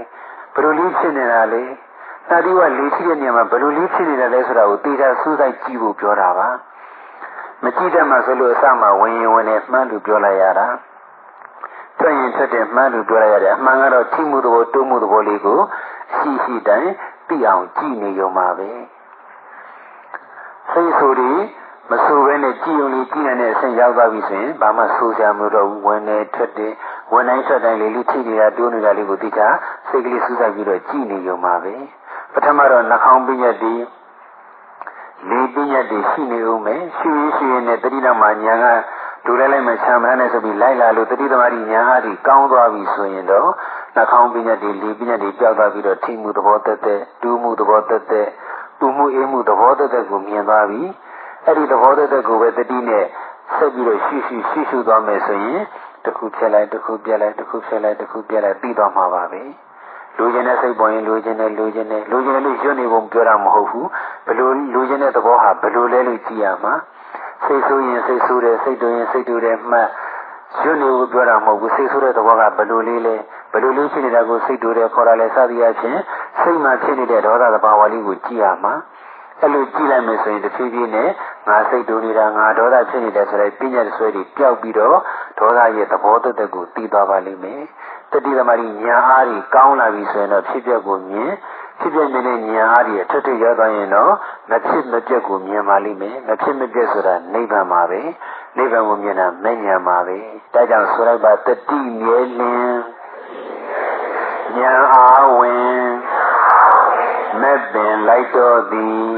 [0.56, 1.62] ဘယ်လိုလေးဖြစ်နေတာလဲ
[2.30, 6.48] နာဒီဝလေးထိတဲ့နေရာမှာဘယ်လိုလေးဖြစ်နေတာလဲဆိုတာကိုတေချာစူးစိုက်ကြည့်ဖို့ပြောတာပါ
[7.64, 10.68] မကြည့်တတ်မှဆိုလို့အစမှဝင်ရင်ဝင်နေမှန်းလို့ပြောလိုက်ရတာ
[12.00, 15.60] ထွက်ရင်ထွက်တယ်မှန်းလို့ပြောလိုက်ရတယ်အမှန်ကတော့ထိမှုသဘောတိုးမှုသဘောလေးကို
[16.12, 16.92] အရှိရှိတိုင်း
[17.32, 18.70] သိအောင်ကြည့်နေရုံပါပဲ
[20.72, 21.32] စိတ်ဆိုဒီ
[21.90, 26.74] မဆိုဘဲနဲ့ကြည်ုံလေးကြည်နေတဲ့အဆင့်ရောက်သွားပြီဆိုရင်ဘာမှဆိုကြမလို့တော့ဝင်နေထွက်တယ်
[27.12, 29.48] ဝင်တိုင်းထွက်တိုင်းလေးလေးထိနေတာတိုးနေတာလေးကိုသိချာ
[29.88, 31.74] စိတ်ကလေးစူးစိုက်ပြီးတော့ကြည်နေရုံပါပဲ
[32.34, 33.74] ပထမတော့နှာခေါင်းပြည့်ရက်ဒီ
[35.30, 38.66] လေးပညာတည်ရှိနေဦးမယ်ရှိရင်ရှိရင်နဲ့တတိလမှာညာက
[39.26, 43.50] ဒူလဲလိုက်မှချမ်းမနဲ့ဆိုပြီးလိုက်လာလို့တတိသမารီညာအားဒီကောင်းသွားပြီဆိုရင်တော့
[43.96, 48.28] နှာခေါင်းပညာတည်လေးပညာတည်ပြောက်သွားပြီးတော့ထိမှုသဘောတက်တဲ့ဒူးမှုသဘောတက်တဲ့
[48.80, 50.82] တူမှုအေးမှုသဘောတက်တဲ့ကိုမြင်သွားပြီ
[51.46, 53.06] အဲ့ဒီသဘောတက်တဲ့ကိုပဲတတိနဲ့
[53.56, 55.62] ဆက်ပြီးတော့ရှိရှိရှိရှိသွားမယ်ဆိုရင်
[56.06, 59.44] တစ်ခုဖြစ်လိုက်တစ်ခုပြက်လိုက်တစ်ခုဖြစ်လိုက်တစ်ခုပြက်လိုက်ပြီးသွားမှာပါပဲ။
[60.18, 63.88] လူကျင်တဲ့စိတ်ပေါ်ရင်လူကျင်တဲ့လူကျင်တဲ့လူကျင်တဲ့လို့ရွတ်နေဖို့ပြောတာမဟုတ်ဘူး
[64.28, 66.74] ဘလို့လူကျင်တဲ့သဘောဟာဘလို့လဲလို့ကြည့်ရမှာ
[67.46, 69.88] စိတ်ဆိုးရင်စိတ်ဆိုးတယ်စိတ်တူရင်စိတ်တူတယ်မှတ်
[70.60, 73.16] ရွတ်နေဖို့ပြောတာမဟုတ်ဘူးစိတ်ဆိုးတဲ့သဘောကဘလို့လေးလဲ
[73.54, 76.02] ဘလို့လေးဖြစ်နေတာကိုစိတ်တူတယ်ခေါ်တာလဲစသည်အချင်း
[76.40, 78.74] စိတ်မှာဖြစ်နေတဲ့ဒေါသသဘာဝလေးကိုကြည့်ရမှာ
[79.42, 81.10] အဲ့လိုကြည့်လိုက်မယ်ဆိုရင်တဖြည်းဖြည်းနဲ့
[81.48, 84.98] ငါစိတ်တူနေတာငါဒေါသဖြစ်နေတယ်ဆိုတဲ့ပညာဆွဲတွေပျောက်ပြီးတော့
[85.40, 87.62] ဒေါသရဲ့သဘောတသက်ကိုသိသွားပါလိမ့်မယ်
[88.12, 91.32] တတိသမารီညာအားကြီးကောင်းလာပြီဆိုရင်တော့ဖြစ်ပျက်ကိုမြင်
[91.80, 94.14] ဖြစ်ပျက်နေတဲ့ညာအားကြီးအထက်ထက်ရောက်သွားရင်တော့
[94.50, 98.02] မဖြစ်မပြက်ကိုမြင်ပါလိမ့်မယ်မဖြစ်မပြက်ဆိုတာနိဗ္ဗာန်ပါပဲ
[98.58, 100.18] နိဗ္ဗာန်ကိုမြင်တာမဉ္ဇဉ်ပါပဲ
[100.54, 102.82] ဒါကြောင့်ဆိုလိုက်ပါတတိမြဲလင်း
[104.58, 105.74] ညာအားဝင်
[107.42, 109.12] မဲ့ပင်လိုက်တော်သည်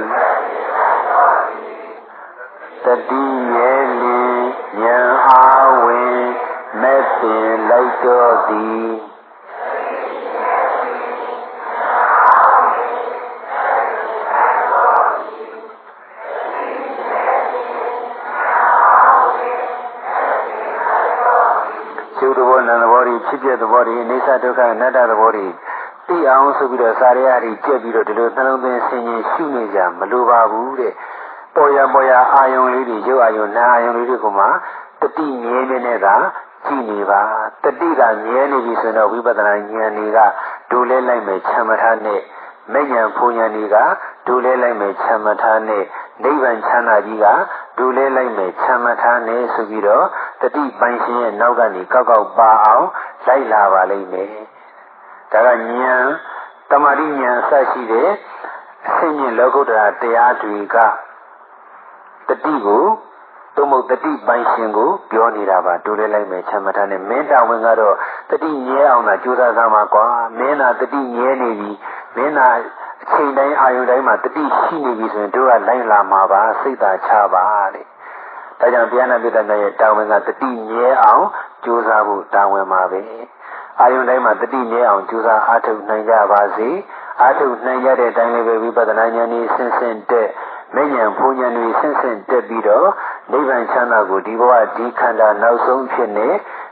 [2.86, 4.46] တတိမြဲလင်း
[4.82, 6.18] ညာအားဝင်
[6.82, 9.14] မဲ့ပင်လိုက်တော်သည်
[22.20, 25.48] ကျုပ်သဘောနံသဘောတွေ ဖြစ်ပြသဘောတွေအိဋ္ဌဒုက္ခအနတ္တသဘောတွေ
[26.08, 30.94] သိအောင်ဆိုပြီးတော့စာရရတွေကြက်ပြီးတော့ဒီလိုနှလုံးသွင်းဆင်ခြင်ရှုနေကြမလိုပါဘူးတဲ့
[31.56, 34.46] ပေါ်ရပေါ်ရအာယုံလေးတွေရုပ်အာယုံနာအာယုံလေးတွေကမှ
[35.02, 36.16] တတိမြဲနေတာ
[36.66, 37.22] ကြည့်နေပါ
[37.64, 40.20] တတိကမြဲနေပြီဆိုတော့ဝိပဿနာဉာဏ်တွေက
[40.72, 42.22] ဒူလဲလိုက်မယ်ချမ်းမထားနဲ့
[42.74, 43.76] မဉ္ဇဉ်ဖူဉဏ်တွေက
[44.28, 45.84] ဒူလဲလိုက်မယ်ချမ်းမထားနဲ့
[46.24, 47.26] နိဗ္ဗာန်ချမ်းသာကြီးက
[47.78, 50.06] ဒူလဲလိုက်မယ်ချမ်းမထားနဲ့ဆိုပြီးတော့
[50.42, 52.88] တတိပိုင်ရှင်ရဲ့နောက်ကနေကောက်ကောက်ပါအောင်
[53.26, 54.30] လိုက်လာပါလိမ့်မယ်
[55.32, 56.06] ဒါကဉာဏ်
[56.72, 58.10] တမာတိဉာဏ်အစရှိတဲ့
[58.88, 60.78] အဆင့်မြင့်လောကုတ္တရာတရားတွေက
[62.28, 62.86] တတိကို
[63.56, 67.96] သို့မဟုတ်တတိပိုင်ရှင်ကိုပြောနေတာပါတူလဲလိုက်မယ်ချမ်းမထားနဲ့မင်းတော်ဝင်ကတော့
[68.30, 70.08] တတိငဲအောင်သာကြိုးစားသမှာကွာ
[70.38, 71.72] မင်းသာတတိငဲနေပြီ
[72.16, 72.48] မင်းသာ
[73.04, 77.86] အချိန်တိုင်းအာယုန်တိုင်းမှာတတိရှိနေပြီဆိုရင်တို့ကလိုက်လာမှာပါစိတ်သာချပါတဲ့
[78.60, 81.26] ဒါကြောင့်ဘုရားနာပိတ္တရဲ့တာဝန်ကတတိငဲအောင်
[81.64, 83.02] ကြိုးစားဖို့တာဝန်ပါပဲ
[83.80, 86.70] အာယုန်တိုင်းမှာတတိငဲအောင်ကြိုးစားအားထုတ်နိုင်ကြပါစေ
[87.22, 90.28] အားထုတ်နိုင်ရတဲ့အတိုင်းလေးပဲဝိပဿနာဉာဏ်ကြီးဆင်းဆင်းတဲ့
[90.76, 92.88] မဉ္ဇဉ်ဘုံဉာဏ်တွေဆင့်ဆင့်တက်ပြီးတော့
[93.32, 96.28] နိဗ္ဗာန်ချမ်းသာကိုဒီဘဝဒီခန္ဓာနောက်ဆုံးဖြစ်နေ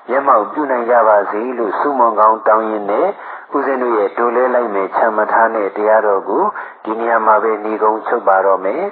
[0.09, 3.07] မျက်မှောက်ပြုနိုင်ကြပါစေလို့ဆုမွန်ကောင်းတောင်းရင်းနဲ့
[3.55, 6.43] ဦးဇင်းတို့ရဲ့ဒိုလဲလိုက်မယ်ချမ်းမထားတဲ့တရားတော်ကို
[6.83, 8.83] ဒီနေရာမှာပဲညီကုံချုပ်ပါတော့မယ်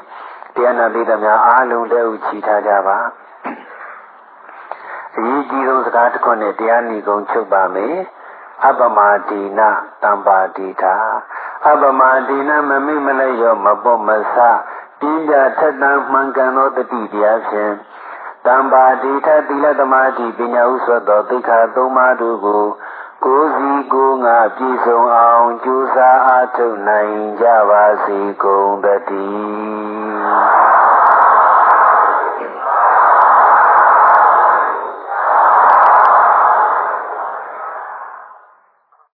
[0.55, 2.97] တရားနာပိသများအားလုံးလက်ဥချီထားကြပါ
[5.17, 7.95] အရေးကြီးဆုံးစကားတစ်ခုနဲ့တရားညီကုံချုပ်ပါမယ်
[8.67, 8.99] အပမ
[9.29, 9.69] ဒီနာ
[10.03, 10.95] တံပါတိတာ
[11.67, 14.35] အပမဒီနာမမိမလဲရောမပေါ်မဆ
[14.99, 17.73] ပညာထက်တန်မှန်ကန်သောတတိတရားဖြင့်
[18.45, 22.63] တံပါတိထသီလသမာဓိပညာဥစွတ်သောသိက္ခာသုံးပါးတို့ကို
[23.25, 31.08] ကိုယ်စီကိုယ်ငါပြည့်စုံအောင်ကြိုးစားအားထုတ်နိုင်ကြပါစေကုန်သတည်း